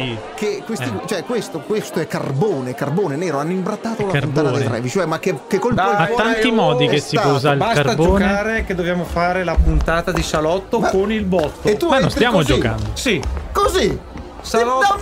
Sì. 0.00 0.16
che 0.34 0.62
questi, 0.64 0.84
Eh. 0.84 1.06
cioè 1.06 1.24
questo, 1.24 1.60
questo 1.60 2.00
è 2.00 2.06
carbone, 2.06 2.74
carbone 2.74 3.16
nero, 3.16 3.38
hanno 3.38 3.52
imbrattato 3.52 4.04
la 4.06 4.12
Carbone. 4.12 4.32
fontana 4.34 4.58
dei 4.58 4.66
Trevi, 4.66 4.88
cioè 4.88 5.06
ma 5.06 5.18
che, 5.18 5.38
che 5.46 5.58
colpo 5.58 5.74
Dai, 5.76 6.06
è 6.08 6.12
Ha 6.12 6.16
tanti 6.16 6.48
oh, 6.48 6.52
modi 6.54 6.86
che 6.88 7.00
si 7.00 7.18
può 7.18 7.32
usare 7.32 7.54
il 7.54 7.60
Basta 7.60 7.82
carbone. 7.82 8.24
giocare 8.26 8.64
che 8.64 8.74
dobbiamo 8.74 9.04
fare 9.04 9.44
la 9.44 9.54
puntata 9.54 10.12
di 10.12 10.22
salotto 10.22 10.80
Ma- 10.80 10.90
con 10.90 11.10
il 11.12 11.24
botto. 11.24 11.68
E 11.68 11.76
tu 11.76 11.88
Ma 11.88 11.98
non 11.98 12.10
stiamo 12.10 12.36
così, 12.38 12.46
giocando. 12.54 12.84
Sì, 12.94 13.20
Così. 13.52 13.98
Salotto. 14.40 14.96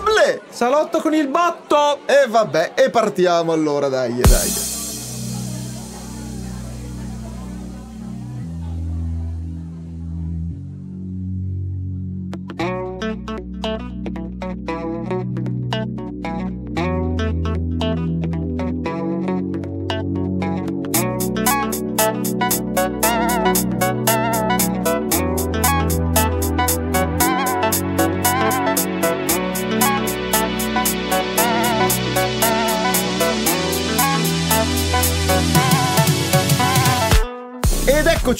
Salotto 0.48 1.00
con 1.00 1.14
il 1.14 1.26
botto. 1.26 1.98
E 2.06 2.26
vabbè, 2.28 2.72
e 2.74 2.90
partiamo 2.90 3.52
allora, 3.52 3.88
dai, 3.88 4.14
dai. 4.20 4.71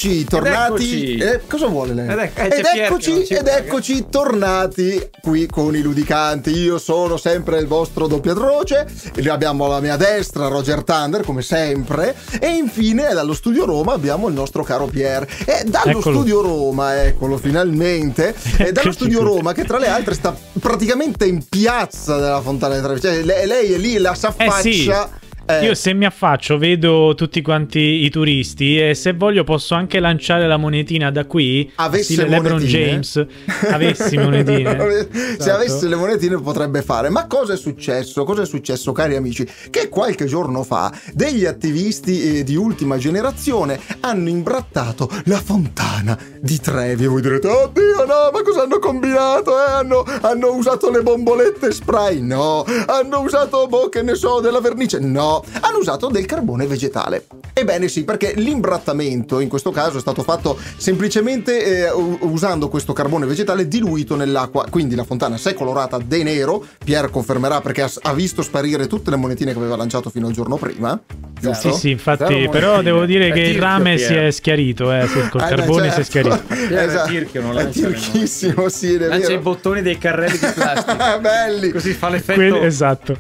Eccoci 0.03 0.25
tornati. 0.25 1.13
eccoci. 1.13 1.17
Eh, 1.17 1.41
cosa 1.47 1.67
vuole 1.67 1.95
lei? 1.95 2.09
Ed 2.09 2.19
ec- 2.19 2.39
eh, 2.39 2.59
ed 2.59 2.65
eccoci, 2.77 3.23
ed 3.25 3.47
eccoci 3.47 4.07
tornati 4.11 5.11
qui 5.21 5.47
con 5.47 5.77
i 5.77 5.81
ludicanti. 5.81 6.51
Io 6.51 6.79
sono 6.79 7.17
sempre 7.17 7.59
il 7.59 7.67
vostro 7.67 8.07
doppiatroce. 8.07 8.87
E 9.15 9.29
abbiamo 9.29 9.67
alla 9.67 9.81
mia 9.81 9.97
destra 9.97 10.49
Roger 10.49 10.83
Thunder, 10.83 11.23
come 11.25 11.43
sempre. 11.43 12.15
E 12.41 12.49
infine 12.49 13.13
dallo 13.13 13.35
studio 13.35 13.65
Roma 13.65 13.93
abbiamo 13.93 14.29
il 14.29 14.35
nostro 14.35 14.63
caro 14.63 14.87
Pier. 14.87 15.27
E 15.45 15.65
dallo 15.67 15.99
Eccolo. 15.99 16.17
studio 16.17 16.41
Roma, 16.43 17.05
eccolo 17.05 17.37
finalmente. 17.37 18.35
E 18.59 18.73
dallo 18.73 18.89
Eccoci 18.89 18.93
studio. 18.93 19.23
Roma, 19.23 19.53
che 19.53 19.65
tra 19.65 19.79
le 19.79 19.89
altre 19.89 20.15
sta 20.15 20.35
praticamente 20.61 21.27
in 21.27 21.45
piazza 21.49 22.17
della 22.17 22.41
Fontana 22.41 22.75
dei 22.75 22.83
Trevi. 22.83 23.01
Cioè, 23.01 23.23
lei, 23.23 23.47
lei 23.47 23.73
è 23.73 23.77
lì, 23.79 23.99
la 23.99 24.15
s'affaccia. 24.15 24.59
Eh 24.59 24.73
sì. 24.73 25.21
Eh, 25.47 25.65
Io 25.65 25.75
se 25.75 25.93
mi 25.93 26.05
affaccio 26.05 26.57
vedo 26.57 27.15
tutti 27.17 27.43
quanti 27.43 27.79
i 28.05 28.11
turisti 28.11 28.79
e 28.79 28.95
se 28.95 29.13
voglio 29.13 29.43
posso 29.43 29.75
anche 29.75 29.99
lanciare 29.99 30.47
la 30.47 30.57
monetina 30.57 31.11
da 31.11 31.25
qui, 31.25 31.71
Avesse 31.77 32.05
stile 32.05 32.29
LeBron 32.29 32.53
monetine. 32.59 32.79
James, 32.85 33.27
avessi 33.71 34.17
monetine. 34.19 34.79
Se 34.79 35.09
Esatto. 35.39 35.51
avesse 35.51 35.89
le 35.89 35.97
monetine 35.97 36.41
potrebbe 36.41 36.81
fare. 36.83 37.09
Ma 37.11 37.27
cosa 37.27 37.55
è 37.55 37.57
successo? 37.57 38.23
Cosa 38.25 38.43
è 38.43 38.47
successo, 38.47 38.93
cari 38.93 39.17
amici? 39.17 39.47
Che 39.69 39.89
qualche 39.89 40.27
giorno 40.27 40.63
fa 40.63 40.93
degli 41.13 41.45
attivisti 41.45 42.39
eh, 42.39 42.45
di 42.45 42.55
ultima 42.55 42.97
generazione 42.97 43.81
hanno 44.01 44.29
imbrattato 44.29 45.11
la 45.25 45.41
fontana 45.41 46.17
di 46.41 46.59
Trevi. 46.61 47.05
E 47.05 47.07
voi 47.09 47.21
direte, 47.21 47.49
oddio 47.49 48.05
no, 48.07 48.31
ma 48.33 48.43
cosa 48.45 48.63
hanno 48.63 48.79
combinato? 48.79 49.51
eh? 49.59 49.71
Hanno, 49.73 50.05
hanno 50.21 50.55
usato 50.55 50.89
le 50.91 51.03
bombolette 51.03 51.73
spray? 51.73 52.21
No. 52.21 52.65
Hanno 52.87 53.21
usato, 53.23 53.67
boh, 53.67 53.89
che 53.89 54.03
ne 54.03 54.15
so, 54.15 54.41
della 54.41 54.61
vernice? 54.61 55.01
No. 55.01 55.31
Hanno 55.61 55.79
usato 55.79 56.09
del 56.09 56.27
carbone 56.27 56.67
vegetale. 56.67 57.27
Ebbene 57.55 57.89
sì, 57.89 58.05
perché 58.05 58.33
l'imbrattamento 58.35 59.39
in 59.41 59.49
questo 59.49 59.71
caso 59.71 59.99
è 59.99 60.01
stato 60.01 60.23
fatto 60.23 60.59
semplicemente 60.77 61.87
eh, 61.87 61.91
usando 62.21 62.69
questo 62.69 62.93
carbone 62.93 63.27
vegetale 63.27 63.69
diluito 63.69 64.17
nell'acqua. 64.17 64.67
Quindi 64.69 64.95
la 64.95 65.05
fontana 65.05 65.37
si 65.37 65.49
è 65.49 65.55
colorata 65.55 65.99
de 65.99 66.23
nero. 66.23 66.65
Pier 66.85 67.11
confermerà 67.11 67.61
perché 67.61 67.83
ha, 67.83 67.91
ha 68.03 68.13
visto 68.13 68.43
sparire 68.43 68.87
tutte 68.87 69.11
le 69.11 69.17
monetine 69.17 69.53
che 69.53 69.59
aveva 69.59 69.77
lanciato 69.77 70.11
fino 70.11 70.27
al 70.27 70.33
giorno 70.33 70.57
prima. 70.57 70.99
Giusto? 71.41 71.73
Sì, 71.73 71.79
sì, 71.79 71.91
infatti, 71.91 72.49
però 72.51 72.71
monetine. 72.77 72.83
devo 72.83 73.05
dire 73.05 73.29
È 73.29 73.33
che 73.33 73.41
il 73.41 73.59
rame 73.59 73.97
Pier. 73.97 74.07
si 74.07 74.15
è 74.15 74.31
schiarito, 74.31 74.93
eh, 74.93 75.07
sì, 75.09 75.29
col 75.29 75.41
Eh, 75.43 75.49
carbone 75.57 75.91
si 75.91 76.01
è 76.01 76.05
certo. 76.05 76.31
schiarito. 76.31 76.43
Pier 76.69 76.81
è 76.81 76.87
Esatto. 76.87 77.09
tirchio, 77.11 77.43
non 77.43 77.59
è 77.59 77.69
tirchissimo, 77.69 78.69
sì, 78.69 78.95
è 78.95 79.07
Lancia 79.09 79.33
i 79.33 79.39
bottoni 79.39 79.83
dei 79.83 79.99
carrelli 79.99 80.39
di 80.39 80.47
plastica. 80.55 81.19
Belli. 81.19 81.71
Così 81.71 81.93
fa 81.93 82.09
l'effetto. 82.11 82.39
Que- 82.59 82.65
esatto. 82.67 83.17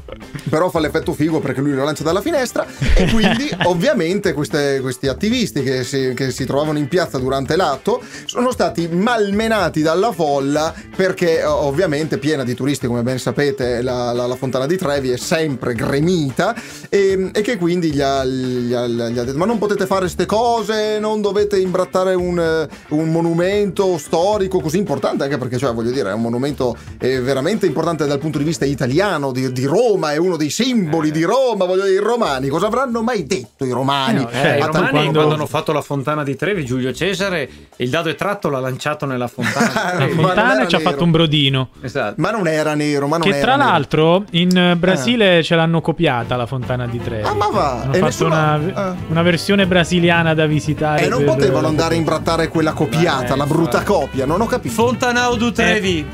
Però 0.48 0.70
fa 0.70 0.78
l'effetto 0.80 1.12
figo 1.12 1.40
perché 1.40 1.60
lui 1.60 1.72
lo 1.74 1.84
lancia 1.84 2.02
dalla 2.02 2.20
finestra 2.20 2.66
e 2.94 3.10
quindi 3.10 3.50
ovviamente 3.64 4.32
queste- 4.32 4.80
questi 4.80 5.08
attivisti 5.08 5.62
che 5.62 5.84
si, 5.84 6.12
che 6.14 6.30
si 6.30 6.44
trovavano 6.44 6.78
in 6.78 6.88
piazza 6.88 7.18
durante 7.18 7.56
l'atto 7.56 8.02
sono 8.24 8.50
stati 8.50 8.88
malmenati 8.88 9.82
dalla 9.82 10.12
folla 10.12 10.72
perché 10.96 11.44
ovviamente 11.44 12.18
piena 12.18 12.44
di 12.44 12.54
turisti 12.54 12.86
come 12.86 13.02
ben 13.02 13.18
sapete 13.18 13.82
la, 13.82 14.12
la- 14.12 14.26
la 14.26 14.36
fontana 14.36 14.66
di 14.66 14.76
Trevi 14.76 15.10
è 15.10 15.16
sempre 15.16 15.74
gremita 15.74 16.54
e, 16.88 17.30
e 17.32 17.40
che 17.42 17.56
quindi 17.56 17.92
gli 17.92 18.00
ha, 18.00 18.24
gli 18.24 18.72
ha- 18.72 18.86
gli 18.86 19.18
ha 19.18 19.24
detto 19.24 19.38
ma 19.38 19.46
non 19.46 19.58
potete 19.58 19.86
fare 19.86 20.00
queste 20.02 20.26
cose 20.26 20.98
non 20.98 21.20
dovete 21.20 21.58
imbrattare 21.58 22.14
un, 22.14 22.68
un 22.88 23.08
monumento 23.10 23.98
storico 23.98 24.60
così 24.60 24.78
importante 24.78 25.24
anche 25.24 25.38
perché 25.38 25.58
cioè 25.58 25.72
voglio 25.72 25.90
dire 25.90 26.10
è 26.10 26.12
un 26.12 26.20
monumento 26.22 26.76
eh, 26.98 27.20
veramente 27.20 27.66
importante 27.66 28.06
dal 28.06 28.18
punto 28.18 28.38
di 28.38 28.44
vista 28.44 28.64
italiano 28.64 29.32
di, 29.32 29.52
di 29.52 29.64
Roma 29.64 30.12
è 30.12 30.16
uno 30.22 30.36
dei 30.36 30.50
simboli 30.50 31.10
di 31.10 31.22
Roma 31.24 31.64
voglio 31.64 31.82
dire 31.84 31.94
i 31.96 31.98
romani 32.04 32.48
cosa 32.48 32.66
avranno 32.66 33.02
mai 33.02 33.26
detto 33.26 33.64
i 33.64 33.70
romani 33.70 34.20
Eh 34.20 34.22
no, 34.22 34.28
Eh, 34.30 34.32
Cioè, 34.42 34.56
I 34.56 34.60
romani 34.62 34.88
quando- 34.90 35.12
quando... 35.12 35.34
hanno 35.34 35.46
fatto 35.46 35.72
la 35.72 35.80
fontana 35.82 36.22
di 36.22 36.36
Trevi, 36.36 36.64
Giulio 36.64 36.92
Cesare, 36.92 37.48
il 37.76 37.90
dado 37.90 38.08
è 38.08 38.14
tratto, 38.14 38.48
l'ha 38.48 38.60
lanciato 38.60 39.06
nella 39.06 39.26
fontana. 39.28 39.70
La 39.98 40.08
fontana 40.08 40.66
ci 40.66 40.74
ha 40.76 40.80
fatto 40.80 41.04
un 41.04 41.10
brodino. 41.10 41.68
esatto. 41.80 42.14
ma 42.18 42.30
non 42.30 42.46
era 42.46 42.74
nero 42.74 43.06
ma 43.08 43.16
non 43.18 43.28
Che 43.28 43.36
era 43.36 43.44
tra 43.46 43.56
nero. 43.56 43.70
l'altro 43.70 44.24
in 44.30 44.56
eh, 44.56 44.76
Brasile 44.76 45.42
ce 45.42 45.54
l'hanno 45.54 45.80
copiata 45.80 46.36
la 46.36 46.46
fontana 46.46 46.86
di 46.86 47.00
Trevi. 47.02 47.26
Ah, 47.26 47.34
ma 47.34 47.48
va, 47.48 47.72
Hanno 47.82 47.92
e 47.92 47.98
fatto 47.98 48.04
nessuno- 48.04 48.34
una, 48.34 48.60
ah. 48.74 48.94
una 49.08 49.22
versione 49.22 49.66
brasiliana 49.66 50.34
da 50.34 50.46
visitare. 50.46 51.04
e 51.04 51.08
non 51.08 51.24
per- 51.24 51.34
potevano 51.34 51.66
andare 51.68 51.94
a 51.94 51.98
imbrattare 51.98 52.48
quella 52.48 52.72
copiata 52.72 53.34
Eh, 53.34 53.36
la 53.36 53.46
brutta 53.46 53.82
copia 53.82 54.24
non 54.26 54.40
ho 54.40 54.46
capito 54.46 54.74
Fontanau 54.74 55.36
du 55.36 55.50
Trevi. 55.52 56.04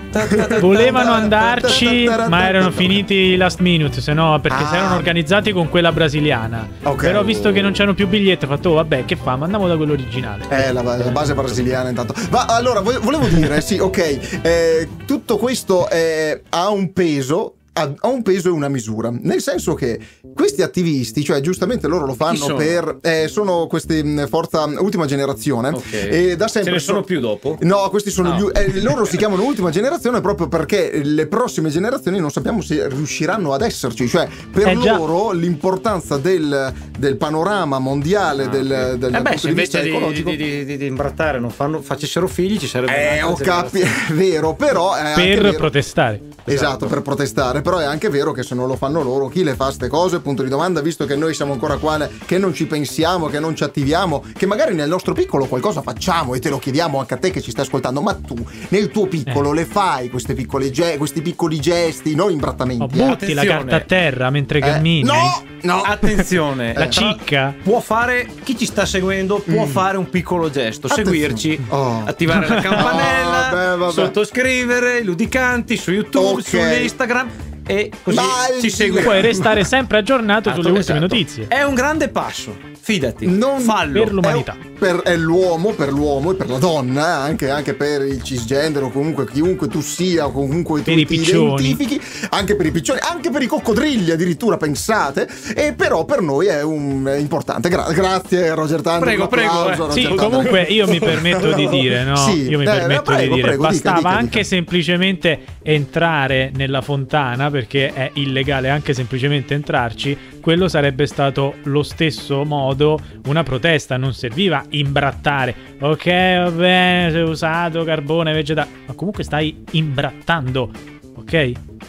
Volevano 0.60 1.12
andarci, 1.12 2.06
ma 2.28 2.48
erano 2.48 2.70
finiti 2.70 3.36
last 3.36 3.60
minute, 3.60 3.97
se 4.00 4.12
no, 4.12 4.38
perché 4.40 4.64
si 4.66 4.74
Ah. 4.74 4.76
erano 4.78 4.94
organizzati 4.96 5.52
con 5.52 5.68
quella 5.68 5.92
brasiliana. 5.92 6.66
Ok. 6.82 7.02
Però 7.02 7.22
visto 7.22 7.52
che 7.52 7.60
non 7.60 7.72
c'erano 7.72 7.94
più 7.94 8.06
biglietti, 8.08 8.44
ho 8.44 8.48
fatto, 8.48 8.70
oh, 8.70 8.74
vabbè, 8.74 9.04
che 9.04 9.16
fa? 9.16 9.36
Ma 9.36 9.44
andiamo 9.44 9.66
da 9.68 9.76
quello 9.76 9.92
originale. 9.92 10.44
Eh, 10.48 10.72
la, 10.72 10.82
la 10.82 10.96
base 11.10 11.34
brasiliana 11.34 11.88
intanto. 11.88 12.14
Ma 12.30 12.46
allora, 12.46 12.80
vo- 12.80 13.00
volevo 13.00 13.26
dire, 13.26 13.60
sì, 13.60 13.78
ok, 13.78 14.40
eh, 14.42 14.88
tutto 15.06 15.36
questo 15.36 15.88
eh, 15.90 16.42
ha 16.50 16.68
un 16.70 16.92
peso. 16.92 17.54
Ha 17.82 18.08
un 18.08 18.22
peso 18.22 18.48
e 18.48 18.50
una 18.50 18.68
misura, 18.68 19.10
nel 19.10 19.40
senso 19.40 19.74
che 19.74 19.98
questi 20.34 20.62
attivisti, 20.62 21.22
cioè 21.24 21.40
giustamente 21.40 21.86
loro 21.88 22.06
lo 22.06 22.14
fanno 22.14 22.36
sono? 22.36 22.56
per. 22.56 22.98
eh, 23.02 23.28
sono 23.28 23.66
questi 23.66 24.02
mh, 24.02 24.26
forza 24.28 24.64
ultima 24.64 25.06
generazione. 25.06 25.68
Ok. 25.68 25.92
E 25.92 26.36
da 26.36 26.48
sempre 26.48 26.70
Ce 26.70 26.76
ne 26.76 26.82
sono 26.82 26.98
so- 26.98 27.04
più 27.04 27.20
dopo? 27.20 27.56
No, 27.60 27.88
questi 27.90 28.10
sono 28.10 28.32
Ah, 28.32 28.38
gli 28.38 28.48
eh, 28.52 28.80
loro 28.82 29.04
si 29.04 29.16
chiamano 29.16 29.44
ultima 29.44 29.70
generazione 29.70 30.20
proprio 30.20 30.48
perché 30.48 31.00
le 31.02 31.26
prossime 31.26 31.68
generazioni 31.70 32.18
non 32.20 32.30
sappiamo 32.30 32.60
se 32.60 32.88
riusciranno 32.88 33.52
ad 33.52 33.62
esserci. 33.62 34.08
Cioè, 34.08 34.28
per 34.50 34.68
Eh, 34.68 34.74
loro 34.74 35.32
l'importanza 35.32 36.16
del, 36.18 36.72
del 36.98 37.16
panorama 37.16 37.78
mondiale 37.78 38.44
Ah, 38.44 38.48
del, 38.48 38.66
ok. 38.66 38.94
del 38.98 39.14
eh 39.14 39.20
beh, 39.22 39.30
punto 39.30 39.38
se 39.38 39.48
di 39.48 39.54
vista 39.54 39.78
invece 39.78 39.82
di, 39.82 39.88
ecologico. 39.96 40.30
di, 40.30 40.36
di, 40.36 40.64
di- 40.64 40.76
di 40.76 40.86
imbrattare 40.86 41.38
non 41.38 41.50
fanno, 41.50 41.80
facessero 41.80 42.26
figli, 42.28 42.58
ci 42.58 42.66
sarebbe 42.66 43.16
Eh, 43.16 43.22
ho 43.22 43.26
un'altra 43.28 43.44
capi- 43.62 43.80
è 44.08 44.12
vero, 44.12 44.54
però 44.54 44.94
è 44.94 45.00
anche 45.00 45.22
per 45.34 45.42
vero- 45.42 45.56
protestare. 45.56 46.20
Esatto, 46.44 46.86
per 46.86 47.02
protestare, 47.02 47.60
però 47.68 47.80
è 47.80 47.84
anche 47.84 48.08
vero 48.08 48.32
che 48.32 48.42
se 48.42 48.54
non 48.54 48.66
lo 48.66 48.76
fanno 48.76 49.02
loro, 49.02 49.28
chi 49.28 49.44
le 49.44 49.54
fa 49.54 49.70
ste 49.70 49.88
cose? 49.88 50.20
Punto 50.20 50.42
di 50.42 50.48
domanda, 50.48 50.80
visto 50.80 51.04
che 51.04 51.16
noi 51.16 51.34
siamo 51.34 51.52
ancora 51.52 51.76
qua, 51.76 52.08
che 52.24 52.38
non 52.38 52.54
ci 52.54 52.64
pensiamo, 52.66 53.26
che 53.26 53.38
non 53.40 53.54
ci 53.54 53.62
attiviamo, 53.62 54.24
che 54.36 54.46
magari 54.46 54.74
nel 54.74 54.88
nostro 54.88 55.12
piccolo 55.12 55.44
qualcosa 55.44 55.82
facciamo 55.82 56.34
e 56.34 56.38
te 56.38 56.48
lo 56.48 56.58
chiediamo 56.58 56.98
anche 56.98 57.12
a 57.12 57.16
te 57.18 57.30
che 57.30 57.42
ci 57.42 57.50
stai 57.50 57.64
ascoltando, 57.66 58.00
ma 58.00 58.14
tu 58.14 58.34
nel 58.68 58.88
tuo 58.90 59.06
piccolo 59.06 59.52
le 59.52 59.66
fai 59.66 60.08
queste 60.08 60.32
piccole 60.32 60.70
ge- 60.70 60.96
questi 60.96 61.20
piccoli 61.20 61.60
gesti, 61.60 62.14
non 62.14 62.28
Oh, 62.28 62.30
imbrattamenti. 62.30 62.84
eh? 62.84 62.86
butti 62.86 63.02
la 63.34 63.42
attenzione. 63.42 63.46
carta 63.46 63.76
a 63.76 63.80
terra 63.80 64.30
mentre 64.30 64.58
Eh, 64.60 64.62
cammini. 64.62 65.02
no, 65.02 65.42
no. 65.62 65.82
Attenzione, 65.82 66.72
La 66.74 66.88
cicca. 66.88 67.54
Può 67.62 67.80
fare 67.80 68.28
chi 68.44 68.56
ci 68.56 68.64
sta 68.64 68.86
seguendo 68.86 69.42
può 69.44 69.66
fare 69.66 69.98
un 69.98 70.08
piccolo 70.08 70.48
gesto, 70.48 70.86
Mm. 70.88 70.90
Attenzione. 70.90 71.18
seguirci, 71.18 71.66
Oh. 71.68 72.02
attivare 72.06 72.48
la 72.48 72.60
campanella, 72.62 73.48
Oh, 73.50 73.54
beh, 73.72 73.76
vabbè. 73.76 73.92
sottoscrivere, 73.92 75.02
ludicanti 75.02 75.76
su 75.76 75.90
YouTube, 75.92 76.40
Ok. 76.40 76.42
su 76.46 76.56
Instagram. 76.56 77.28
E 77.68 77.90
così 78.02 78.18
ci 78.62 78.70
segue. 78.70 79.02
Puoi 79.02 79.20
restare 79.20 79.62
sempre 79.64 79.98
aggiornato 79.98 80.50
sulle 80.54 80.70
Esatto, 80.78 80.92
ultime 80.96 80.98
esatto. 81.06 81.14
notizie. 81.14 81.46
È 81.48 81.62
un 81.62 81.74
grande 81.74 82.08
passo, 82.08 82.56
fidati. 82.80 83.26
Non- 83.26 83.60
Fallo. 83.60 84.02
per 84.04 84.12
l'umanità. 84.12 84.56
È, 84.60 84.66
per- 84.78 85.00
è 85.02 85.16
l'uomo 85.16 85.72
per 85.72 85.90
l'uomo 85.92 86.30
e 86.32 86.34
per 86.34 86.48
la 86.48 86.58
donna, 86.58 87.02
eh, 87.26 87.28
anche, 87.28 87.50
anche 87.50 87.74
per 87.74 88.02
il 88.02 88.22
cisgender 88.22 88.82
o 88.84 88.90
comunque 88.90 89.26
chiunque 89.26 89.68
tu 89.68 89.80
sia, 89.82 90.26
o 90.26 90.32
comunque 90.32 90.78
tu 90.80 90.84
Per 90.86 90.98
i 90.98 91.04
ti 91.06 91.16
piccioni. 91.18 91.68
identifichi, 91.68 92.00
anche 92.30 92.56
per 92.56 92.66
i 92.66 92.70
piccioni, 92.70 93.00
anche 93.02 93.30
per 93.30 93.42
i 93.42 93.46
coccodrilli 93.46 94.10
addirittura 94.10 94.56
pensate, 94.56 95.28
e 95.54 95.74
però 95.74 96.04
per 96.04 96.20
noi 96.22 96.46
è, 96.46 96.62
un, 96.62 97.04
è 97.06 97.16
importante. 97.16 97.68
Gra- 97.68 97.92
grazie 97.92 98.54
Roger 98.54 98.80
Tanner. 98.80 99.00
Prego, 99.02 99.22
un 99.22 99.28
applauso 99.28 99.66
prego, 99.66 99.88
eh. 99.88 99.92
Sì, 99.92 100.02
Tanner. 100.02 100.16
comunque 100.18 100.62
io 100.62 100.86
mi 100.88 100.98
permetto 101.00 101.52
di 101.52 101.68
dire, 101.70 102.04
no? 102.04 102.16
Sì, 102.16 102.48
io 102.48 102.58
mi 102.58 102.64
eh, 102.64 102.70
permetto 102.70 103.02
prego, 103.02 103.20
di 103.34 103.40
dire, 103.40 103.48
prego, 103.48 103.56
dica, 103.68 103.68
bastava 103.68 103.96
dica, 103.98 104.08
dica. 104.10 104.20
anche 104.20 104.44
semplicemente 104.44 105.38
entrare 105.62 106.50
nella 106.54 106.80
fontana 106.80 107.50
perché 107.58 107.92
è 107.92 108.10
illegale 108.14 108.68
anche 108.68 108.94
semplicemente 108.94 109.52
entrarci, 109.52 110.16
quello 110.40 110.68
sarebbe 110.68 111.06
stato 111.06 111.54
lo 111.64 111.82
stesso 111.82 112.44
modo 112.44 113.00
una 113.26 113.42
protesta, 113.42 113.96
non 113.96 114.14
serviva 114.14 114.64
imbrattare. 114.70 115.52
Ok, 115.80 116.04
va 116.06 116.50
bene, 116.52 117.10
sei 117.10 117.22
usato 117.22 117.82
carbone 117.82 118.32
vegetale, 118.32 118.68
ma 118.86 118.94
comunque 118.94 119.24
stai 119.24 119.64
imbrattando, 119.72 120.70
ok? 121.16 121.32